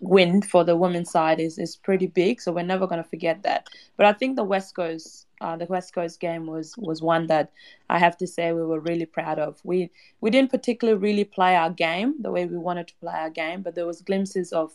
[0.00, 2.40] win for the women's side is is pretty big.
[2.40, 3.68] So we're never going to forget that.
[3.96, 7.50] But I think the West Coast uh, the West Coast game was was one that
[7.90, 9.60] I have to say we were really proud of.
[9.64, 13.30] We we didn't particularly really play our game the way we wanted to play our
[13.30, 14.72] game, but there was glimpses of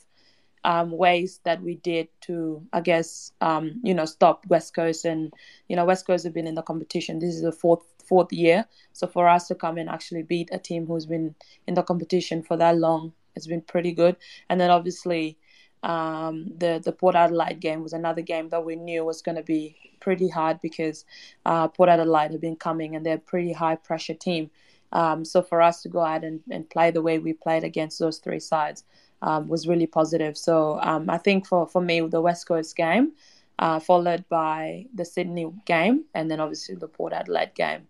[0.64, 5.34] um, ways that we did to, I guess, um, you know, stop West Coast and
[5.68, 7.20] you know West Coast have been in the competition.
[7.20, 10.58] This is the fourth fourth year, so for us to come and actually beat a
[10.60, 11.36] team who's been
[11.68, 14.18] in the competition for that long, it's been pretty good.
[14.50, 15.38] And then obviously
[15.84, 19.44] um, the the Port Adelaide game was another game that we knew was going to
[19.44, 21.06] be pretty hard because
[21.46, 24.50] uh, Port Adelaide have been coming and they're a pretty high pressure team.
[24.92, 28.00] Um, so for us to go out and, and play the way we played against
[28.00, 28.84] those three sides
[29.22, 30.38] um, was really positive.
[30.38, 33.14] So um, I think for, for me, the West Coast game,
[33.58, 37.88] uh, followed by the Sydney game, and then obviously the Port Adelaide game.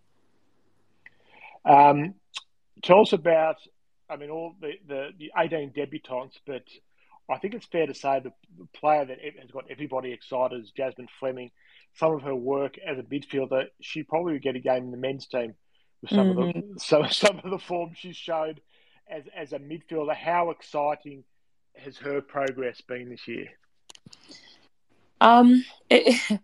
[1.64, 2.14] Um,
[2.82, 3.56] tell us about,
[4.08, 6.64] I mean, all the, the, the 18 debutants, but
[7.28, 10.72] I think it's fair to say the, the player that has got everybody excited is
[10.72, 11.52] Jasmine Fleming.
[11.94, 14.96] Some of her work as a midfielder, she probably would get a game in the
[14.96, 15.54] men's team
[16.02, 16.38] with some mm-hmm.
[16.40, 16.78] of the mm-hmm.
[16.78, 18.60] some, some of the form she's showed
[19.10, 20.14] as as a midfielder.
[20.14, 21.24] How exciting
[21.76, 23.48] has her progress been this year?
[25.20, 26.40] Um, it,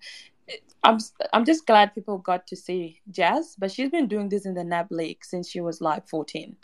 [0.48, 0.98] it, I'm
[1.32, 4.64] I'm just glad people got to see Jazz, but she's been doing this in the
[4.64, 6.56] NAB league since she was like 14.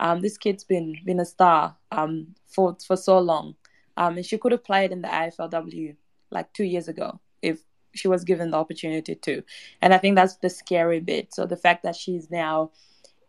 [0.00, 3.54] Um, this kid's been been a star um for for so long.
[3.96, 5.96] Um, and she could have played in the AFLW
[6.30, 7.60] like two years ago if
[7.94, 9.42] she was given the opportunity to.
[9.80, 11.32] And I think that's the scary bit.
[11.32, 12.72] So the fact that she's now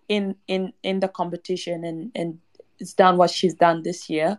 [0.08, 2.40] in in in the competition and and
[2.80, 4.38] it's done what she's done this year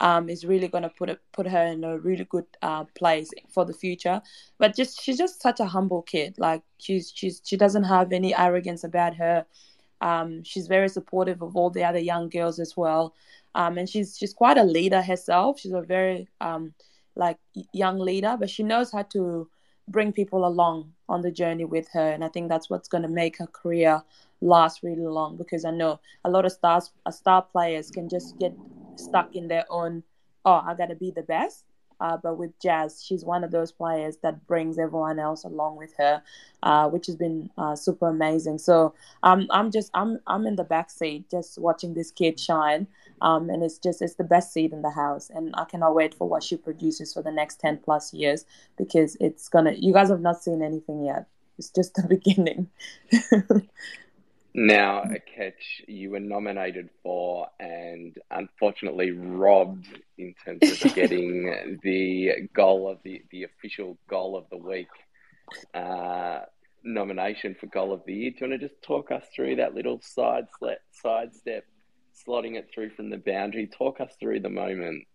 [0.00, 3.30] um, is really going to put it, put her in a really good uh, place
[3.48, 4.20] for the future.
[4.58, 6.34] But just she's just such a humble kid.
[6.38, 9.46] Like she's she's she doesn't have any arrogance about her.
[10.00, 13.14] Um, she's very supportive of all the other young girls as well
[13.56, 15.58] um, and she's she's quite a leader herself.
[15.58, 16.74] She's a very um,
[17.16, 17.38] like
[17.72, 19.48] young leader, but she knows how to
[19.88, 23.08] bring people along on the journey with her, and I think that's what's going to
[23.08, 24.02] make her career
[24.40, 25.36] last really long.
[25.36, 28.54] Because I know a lot of stars, uh, star players can just get
[28.96, 30.02] stuck in their own.
[30.44, 31.64] Oh, I got to be the best,
[32.00, 35.94] uh, but with Jazz, she's one of those players that brings everyone else along with
[35.96, 36.22] her,
[36.62, 38.58] uh, which has been uh, super amazing.
[38.58, 42.86] So um, I'm just I'm I'm in the back seat just watching this kid shine,
[43.20, 46.14] um, and it's just it's the best seed in the house, and I cannot wait
[46.14, 48.44] for what she produces for the next ten plus years
[48.76, 49.72] because it's gonna.
[49.72, 51.26] You guys have not seen anything yet.
[51.58, 52.68] It's just the beginning.
[54.58, 55.52] Now, Akec
[55.86, 59.86] you were nominated for and unfortunately robbed
[60.16, 64.88] in terms of getting the goal of the, the official goal of the week
[65.74, 66.40] uh,
[66.82, 68.30] nomination for goal of the year.
[68.30, 71.66] Do you want to just talk us through that little side side sidestep,
[72.26, 73.66] slotting it through from the boundary?
[73.66, 75.06] Talk us through the moment.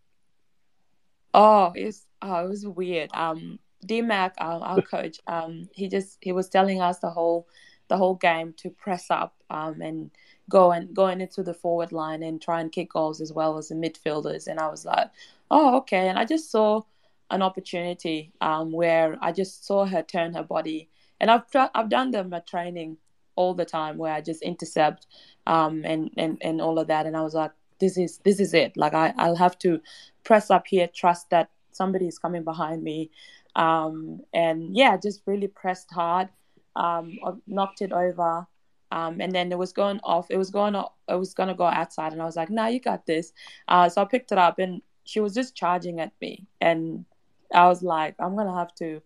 [1.34, 3.09] Oh, it's oh, it was weird.
[3.14, 7.47] Um, D Mac, our, our coach, um, he just he was telling us the whole
[7.88, 10.12] the whole game to press up um, and
[10.49, 13.70] go and going into the forward line and try and kick goals as well as
[13.70, 14.47] the midfielders.
[14.47, 15.09] And I was like,
[15.49, 16.07] oh, okay.
[16.07, 16.82] And I just saw
[17.30, 20.89] an opportunity um, where I just saw her turn her body.
[21.20, 21.43] And I've
[21.76, 22.97] I've done them at training
[23.42, 25.08] all the time where I just intercept
[25.48, 27.06] um, and, and, and all of that.
[27.06, 28.72] And I was like, this is this is it.
[28.78, 29.82] Like I, I'll have to
[30.24, 33.10] press up here, trust that somebody is coming behind me.
[33.56, 36.30] Um, and yeah, just really pressed hard
[36.76, 37.18] um,
[37.48, 38.48] knocked it over.
[38.92, 40.28] Um, and then it was going off.
[40.30, 40.76] It was going.
[40.76, 43.32] It was gonna go outside, and I was like, "Nah, you got this."
[43.68, 47.06] Uh, so I picked it up, and she was just charging at me, and
[47.54, 49.02] I was like, "I'm gonna have to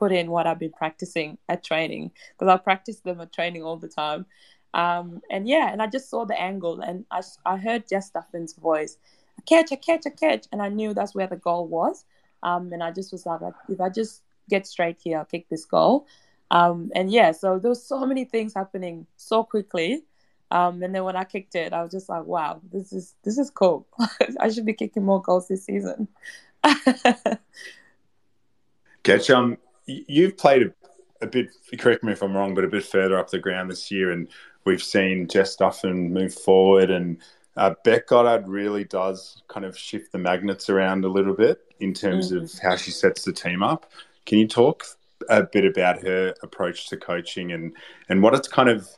[0.00, 3.76] put in what I've been practicing at training because I practice them at training all
[3.76, 4.26] the time."
[4.72, 8.54] Um, and yeah, and I just saw the angle, and I I heard Jess Duffin's
[8.54, 8.98] voice,
[9.40, 12.04] "Akec, a catch, Akec," and I knew that's where the goal was.
[12.42, 15.64] Um, and I just was like, if I just get straight here, I'll kick this
[15.64, 16.06] goal.
[16.50, 20.04] Um, and yeah, so there was so many things happening so quickly.
[20.50, 23.38] Um, and then when I kicked it, I was just like, wow, this is this
[23.38, 23.86] is cool.
[24.40, 26.08] I should be kicking more goals this season.
[26.64, 27.38] Akec
[29.34, 29.56] um,
[30.08, 31.48] you've played a, a, bit.
[31.78, 34.28] Correct me if I'm wrong, but a bit further up the ground this year, and
[34.64, 37.18] we've seen Jess Duffin move forward, and
[37.56, 41.94] uh, Bec Goddard really does kind of shift the magnets around a little bit in
[41.94, 42.44] terms mm-hmm.
[42.44, 43.90] of how she sets the team up.
[44.26, 44.84] Can you talk
[45.28, 47.74] a bit about her approach to coaching and
[48.08, 48.88] and what it's kind of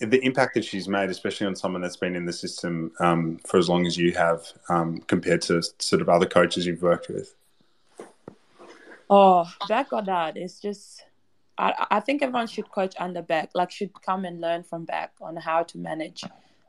[0.00, 3.58] the impact that she's made, especially on someone that's been in the system um, for
[3.58, 7.34] as long as you have, um, compared to sort of other coaches you've worked with.
[9.10, 11.04] Oh, Bec Goddard is just.
[11.58, 15.12] I, I think everyone should coach under Bec, like should come and learn from Bec
[15.20, 16.24] on how to manage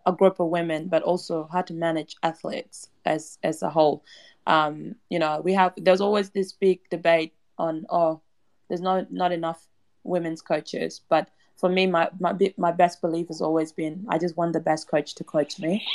[0.06, 4.04] a group of women, but also how to manage athletes as as a whole.
[4.48, 8.22] Um, you know, we have there's always this big debate on oh
[8.68, 9.68] there's not not enough
[10.04, 14.36] women's coaches, but for me, my, my my best belief has always been I just
[14.36, 15.86] want the best coach to coach me.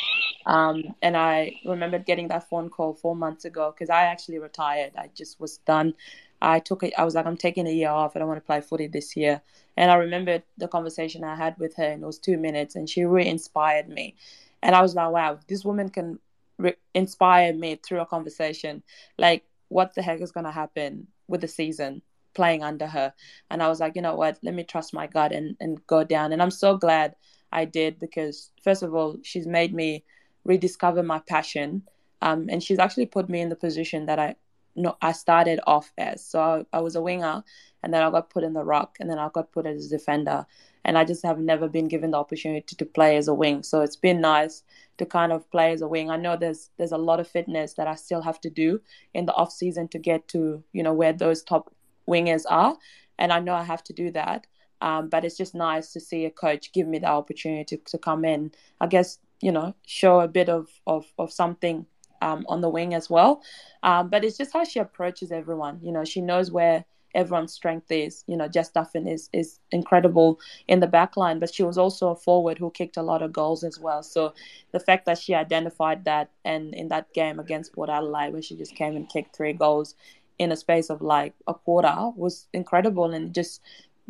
[0.47, 4.93] Um, and I remembered getting that phone call four months ago because I actually retired.
[4.97, 5.95] I just was done.
[6.41, 6.93] I took it.
[6.99, 8.15] I was like, I'm taking a year off.
[8.15, 9.41] I don't want to play footy this year.
[9.77, 12.89] And I remembered the conversation I had with her, and it was two minutes, and
[12.89, 14.15] she really inspired me.
[14.63, 16.19] And I was like, wow, this woman can
[16.59, 18.83] re- inspire me through a conversation.
[19.19, 22.03] Like, what the heck is going to happen with the season?
[22.37, 23.13] playing under her.
[23.51, 26.05] And I was like, you know what, let me trust my gut and, and go
[26.05, 26.33] down.
[26.33, 27.17] And I'm so glad
[27.51, 30.05] I did because, first of all, she's made me
[30.45, 31.83] rediscover my passion.
[32.23, 34.37] Um, and she's actually put me in the position that I
[34.77, 36.25] no, I started off as.
[36.25, 37.43] So I, I, was a winger,
[37.83, 39.89] and then I got put in the rock, and then I got put as a
[39.89, 40.47] defender.
[40.85, 43.65] And I just have never been given the opportunity to play as a wing.
[43.65, 44.63] So it's been nice
[44.99, 46.11] to kind of play as a wing.
[46.11, 48.81] I know there's there's a lot of fitness that I still have to do
[49.13, 51.75] in the off season to get to you know where those top
[52.09, 52.77] wingers are.
[53.19, 54.47] And I know I have to do that.
[54.81, 57.99] Um, but it's just nice to see a coach give me the opportunity to, to
[57.99, 58.53] come in.
[58.81, 61.87] I guess, you know, show a bit of, of, of something
[62.23, 63.43] um, on the wing as well.
[63.83, 65.81] Um, but it's just how she approaches everyone.
[65.83, 68.25] You know, she knows where everyone's strength is.
[68.27, 70.39] You know, Jess Duffin is is incredible
[70.69, 73.33] in the back line, but she was also a forward who kicked a lot of
[73.33, 74.03] goals as well.
[74.03, 74.35] So
[74.73, 78.57] the fact that she identified that and in that game against Port Adelaide where she
[78.57, 79.95] just came and kicked three goals,
[80.39, 83.61] in a space of like a quarter was incredible and just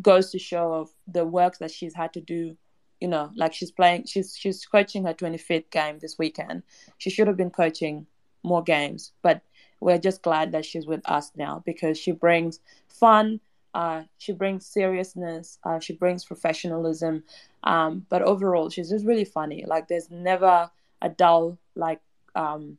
[0.02, 2.56] goes to show of the work that she's had to do
[3.00, 6.62] you know like she's playing she's she's coaching her 25th game this weekend.
[6.98, 8.06] She should have been coaching
[8.42, 9.42] more games but
[9.80, 13.40] we're just glad that she's with us now because she brings fun
[13.74, 17.22] uh, she brings seriousness uh, she brings professionalism
[17.66, 19.64] um, but overall she's just really funny.
[19.66, 20.70] Like there's never
[21.02, 22.00] a dull like
[22.34, 22.78] um,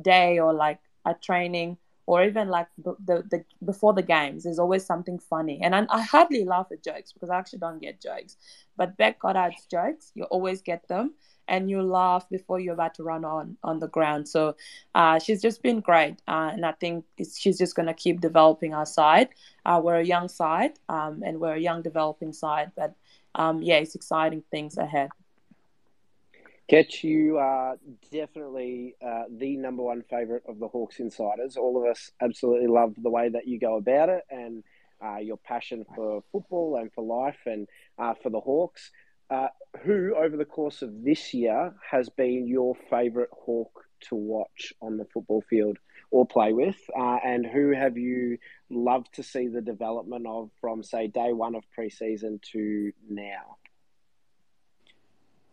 [0.00, 1.76] day or like a training
[2.12, 5.60] or even like the, the, the, before the games there's always something funny.
[5.62, 8.36] And I, I, hardly laugh at jokes because i actually don't get jokes.
[8.76, 11.14] But Bec Goddard's jokes you always get them.
[11.48, 14.28] And you laugh before you're about to run on on the ground.
[14.28, 14.56] So
[14.94, 16.16] uh, she's just been great.
[16.28, 17.04] Uh, and i think
[17.40, 19.30] she's just going to keep developing our side.
[19.64, 22.72] Uh, we're a young side um, and we're a young developing side.
[22.76, 22.94] But
[23.34, 25.08] um, yeah it's exciting things ahead
[26.72, 27.76] Ketch, you are
[28.10, 31.58] definitely uh, the number one favourite of the Hawks insiders.
[31.58, 34.64] All of us absolutely love the way that you go about it and
[35.04, 37.68] uh, your passion for football and for life and
[37.98, 38.90] uh, for the Hawks.
[39.28, 39.48] Uh,
[39.84, 44.96] who, over the course of this year, has been your favourite Hawk to watch on
[44.96, 45.76] the football field
[46.10, 46.80] or play with?
[46.98, 48.38] Uh, and who have you
[48.70, 53.58] loved to see the development of from, say, day one of preseason to now?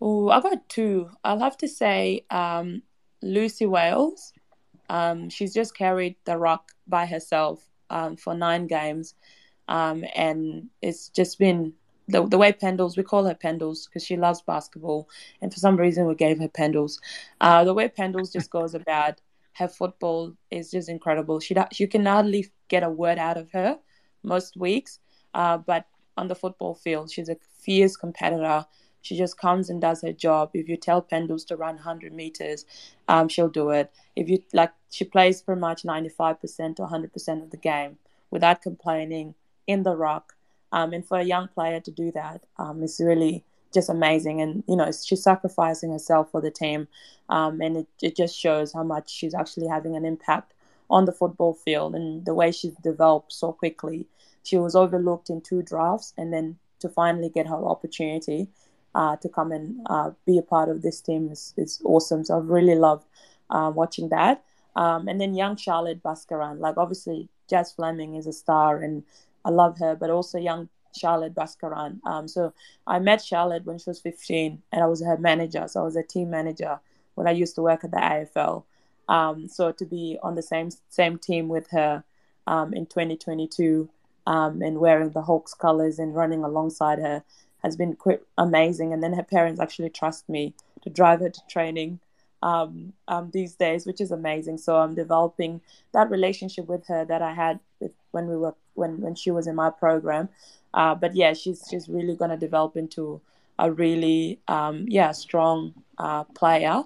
[0.01, 1.09] Oh, I got two.
[1.23, 2.83] I'll have to say um,
[3.21, 4.33] Lucy Wales.
[4.89, 9.15] Um, she's just carried the rock by herself um, for nine games.
[9.67, 11.73] Um, and it's just been
[12.07, 15.09] the, the way Pendles, we call her Pendles because she loves basketball.
[15.41, 16.99] And for some reason, we gave her Pendles.
[17.39, 19.21] Uh, the way Pendles just goes about
[19.53, 21.39] her football is just incredible.
[21.39, 23.77] She, you can hardly get a word out of her
[24.23, 24.99] most weeks.
[25.33, 25.85] Uh, but
[26.17, 28.65] on the football field, she's a fierce competitor.
[29.09, 30.51] She just comes and does her job.
[30.53, 32.63] If you tell Pendles to run 100 meters,
[33.07, 33.91] um, she'll do it.
[34.15, 37.97] If you like, she plays pretty much 95% to 100% of the game
[38.29, 39.33] without complaining
[39.65, 40.35] in the rock.
[40.71, 43.43] Um, and for a young player to do that um, is really
[43.73, 44.41] just amazing.
[44.41, 46.87] And, you know, she's sacrificing herself for the team.
[47.29, 50.53] Um, and it, it just shows how much she's actually having an impact
[50.87, 54.05] on the football field and the way she's developed so quickly.
[54.43, 58.49] She was overlooked in two drafts and then to finally get her opportunity
[58.95, 62.23] uh, to come and uh, be a part of this team is, is awesome.
[62.23, 63.05] So I've really loved
[63.49, 64.43] uh, watching that.
[64.75, 69.03] Um, and then young Charlotte Baskaran, like obviously Jazz Fleming is a star and
[69.45, 71.99] I love her, but also young Charlotte Baskaran.
[72.05, 72.53] Um, so
[72.87, 75.67] I met Charlotte when she was 15 and I was her manager.
[75.67, 76.79] So I was a team manager
[77.15, 78.63] when I used to work at the AFL.
[79.07, 82.03] Um, so to be on the same same team with her
[82.45, 83.89] um, in 2022
[84.27, 87.23] um, and wearing the Hawks colors and running alongside her
[87.63, 88.93] has been quite amazing.
[88.93, 90.53] And then her parents actually trust me
[90.83, 91.99] to drive her to training
[92.41, 94.57] um, um, these days, which is amazing.
[94.57, 95.61] So I'm developing
[95.93, 99.47] that relationship with her that I had with when we were when when she was
[99.47, 100.29] in my program.
[100.73, 103.21] Uh, but yeah, she's she's really going to develop into
[103.57, 106.83] a really um, yeah strong uh, player.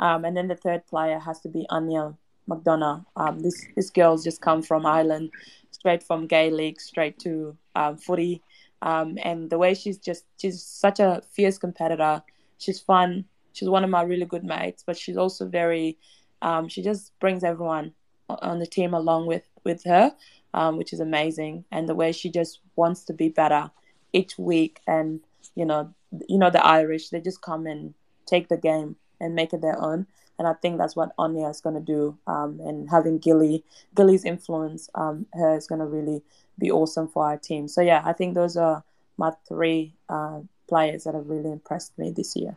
[0.00, 2.16] Um, and then the third player has to be Aine
[2.48, 3.04] McDonagh.
[3.16, 5.30] Um, this this girl's just come from Ireland,
[5.70, 8.42] straight from Gaelic, straight to um, footy.
[8.82, 12.22] Um, and the way she's just she's such a fierce competitor.
[12.58, 13.24] She's fun.
[13.52, 15.98] She's one of my really good mates, but she's also very
[16.42, 17.92] um, she just brings everyone
[18.28, 20.12] on the team along with with her.
[20.54, 21.64] um, which is amazing.
[21.70, 23.70] And the way she just wants to be better
[24.12, 25.20] each week, and
[25.54, 25.94] you know,
[26.28, 27.94] you know the Irish, they just come and
[28.26, 30.06] take the game and make it their own.
[30.38, 32.16] And I think that's what Aine is going to do.
[32.26, 33.64] Um, and having Gilly,
[33.94, 36.22] Gilly's influence, um, her is going to really
[36.58, 37.68] be awesome for our team.
[37.68, 38.84] So yeah, I think those are
[39.16, 42.56] my three uh, players that have really impressed me this year.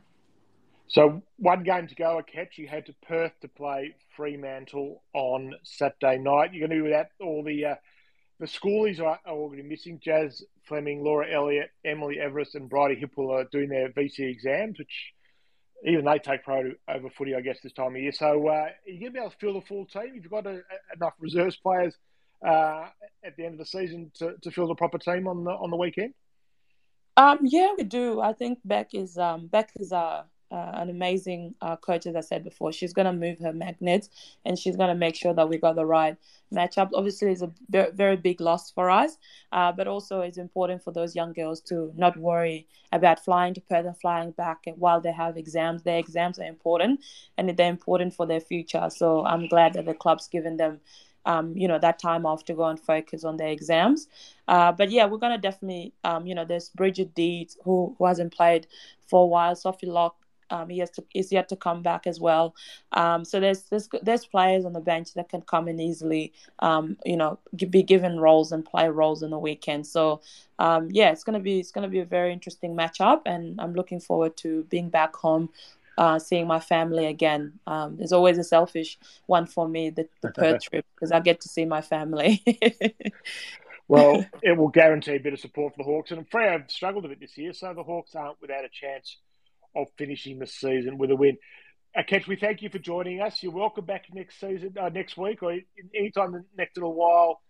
[0.87, 2.57] So one game to go, Akec.
[2.57, 6.53] You head to Perth to play Fremantle on Saturday night.
[6.53, 7.75] You're going to be without all the uh,
[8.41, 10.01] the schoolies are, are all going to be missing.
[10.03, 15.13] Jazz Fleming, Laura Elliott, Emily Everest, and Bridie Hipwell are doing their VCE exams, which
[15.85, 18.11] even they take pro over footy, I guess, this time of year.
[18.11, 20.11] So uh, are you going to be able to fill the full team?
[20.15, 21.95] You've got a, a, enough reserves players
[22.45, 22.87] uh,
[23.23, 25.69] at the end of the season to, to fill the proper team on the on
[25.69, 26.13] the weekend.
[27.17, 28.21] Um, yeah, we do.
[28.21, 32.21] I think Bec is um, Bec is uh, uh, an amazing uh, coach, as I
[32.21, 32.73] said before.
[32.73, 34.09] She's going to move her magnets
[34.43, 36.17] and she's going to make sure that we got the right
[36.53, 36.89] matchup.
[36.93, 39.17] Obviously, it's a very, very big loss for us,
[39.51, 43.61] uh, but also it's important for those young girls to not worry about flying to
[43.61, 45.83] Perth and flying back while they have exams.
[45.83, 46.99] Their exams are important
[47.37, 48.89] and they're important for their future.
[48.89, 50.81] So I'm glad that the club's given them.
[51.25, 54.07] Um, you know that time off to go and focus on their exams,
[54.47, 58.33] uh, but yeah, we're gonna definitely, um, you know, there's Bridget Deeds who, who hasn't
[58.33, 58.67] played
[59.07, 60.15] for a while, Sophie Locke
[60.51, 62.53] um, he has to is yet to come back as well.
[62.91, 66.33] Um, so there's there's there's players on the bench that can come in easily.
[66.59, 69.87] Um, you know, be given roles and play roles in the weekend.
[69.87, 70.21] So
[70.59, 73.99] um, yeah, it's gonna be it's gonna be a very interesting matchup, and I'm looking
[73.99, 75.49] forward to being back home.
[75.97, 77.59] Uh, seeing my family again.
[77.67, 81.41] Um, there's always a selfish one for me, the, the Perth trip, because I get
[81.41, 82.41] to see my family.
[83.87, 86.11] well, it will guarantee a bit of support for the Hawks.
[86.11, 89.17] And Freo have struggled a bit this year, so the Hawks aren't without a chance
[89.75, 91.37] of finishing the season with a win.
[91.95, 93.43] Uh, Ketch, we thank you for joining us.
[93.43, 95.57] You're welcome back next season, uh, next week, or
[95.93, 97.41] anytime the next little while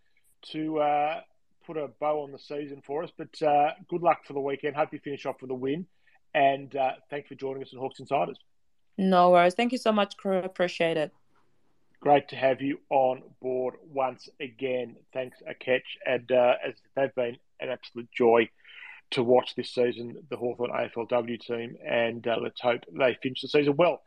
[0.52, 1.22] to uh,
[1.66, 3.12] put a bow on the season for us.
[3.16, 4.76] But uh, good luck for the weekend.
[4.76, 5.86] Hope you finish off with a win.
[6.34, 8.38] And uh, thanks for joining us on Hawks Insiders.
[8.98, 9.54] No worries.
[9.54, 10.38] Thank you so much, crew.
[10.38, 11.12] Appreciate it.
[12.00, 14.96] Great to have you on board once again.
[15.14, 15.82] Thanks, Akec.
[16.06, 18.50] And uh, as they've been an absolute joy
[19.12, 23.50] to watch this season, the Hawthorn AFLW team, and uh, let's hope they finish the
[23.50, 24.02] season well.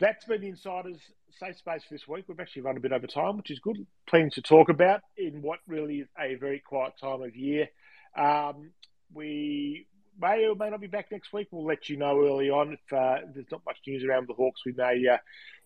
[0.00, 0.96] That's been the Insiders
[1.38, 2.24] Safe Space for this week.
[2.26, 3.86] We've actually run a bit over time, which is good.
[4.06, 7.68] Plenty to talk about in what really is a very quiet time of year.
[8.16, 8.70] Um,
[9.12, 9.86] we
[10.20, 11.48] may or may not be back next week.
[11.50, 12.72] We'll let you know early on.
[12.72, 15.18] If uh, there's not much news around the Hawks, we may uh,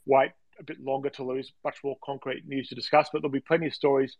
[0.06, 3.40] wait a bit longer to lose much more concrete news to discuss, but there'll be
[3.40, 4.16] plenty of stories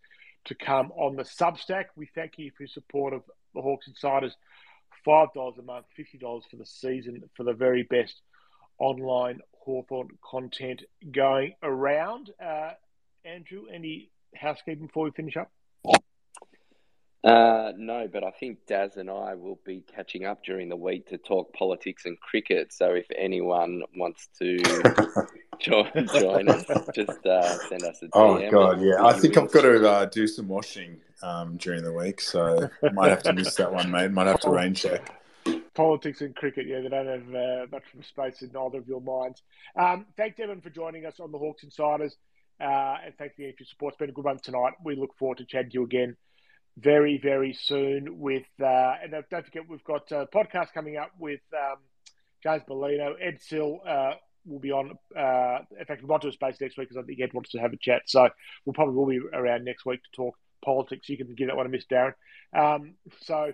[0.47, 1.87] to come on the Substack.
[1.97, 3.23] We thank you for your support of
[3.55, 4.37] the Hawks Insiders.
[5.07, 8.21] $5 a month, $50 for the season for the very best
[8.79, 10.83] online Hawthorn content
[11.13, 12.31] going around.
[12.43, 12.73] Uh,
[13.25, 15.51] Andrew, any housekeeping before we finish up?
[17.25, 21.09] Uh, no, but I think Daz and I will be catching up during the week
[21.09, 22.71] to talk politics and cricket.
[22.71, 24.59] So if anyone wants to
[25.59, 28.11] join, join us, just uh, send us a DM.
[28.13, 29.03] Oh God, yeah.
[29.03, 32.91] I think I've got to uh, do some washing um, during the week, so I
[32.91, 34.11] might have to miss that one, mate.
[34.11, 35.11] Might have to rain check.
[35.73, 39.43] Politics and cricket, yeah, they don't have uh, much space in either of your minds.
[39.77, 42.17] Um, thanks, Evan, for joining us on the Hawks Insiders,
[42.61, 43.95] uh, and thank you for your support.
[43.95, 44.75] It's been a good one tonight.
[44.85, 46.19] We look forward to chatting to you again
[46.77, 51.41] very, very soon with, uh, and don't forget, we've got a podcast coming up with
[51.53, 51.79] um,
[52.43, 53.15] James Merlino.
[53.21, 54.15] Ed Sill uh,
[54.45, 54.99] will be on.
[55.17, 57.51] Uh, in fact, we might do a space next week because I think Ed wants
[57.51, 58.03] to have a chat.
[58.07, 58.29] So
[58.65, 61.09] we'll probably will be around next week to talk politics.
[61.09, 62.15] You can give that one a miss, Darren.
[62.57, 63.53] Um, so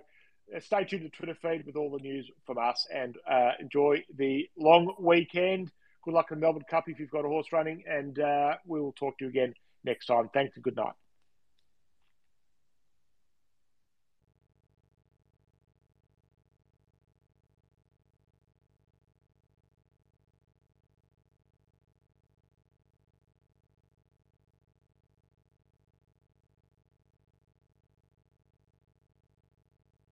[0.54, 4.04] uh, stay tuned to Twitter feed with all the news from us and uh, enjoy
[4.16, 5.70] the long weekend.
[6.04, 8.80] Good luck in the Melbourne Cup if you've got a horse running, and uh, we
[8.80, 10.30] will talk to you again next time.
[10.32, 10.99] Thanks and good night.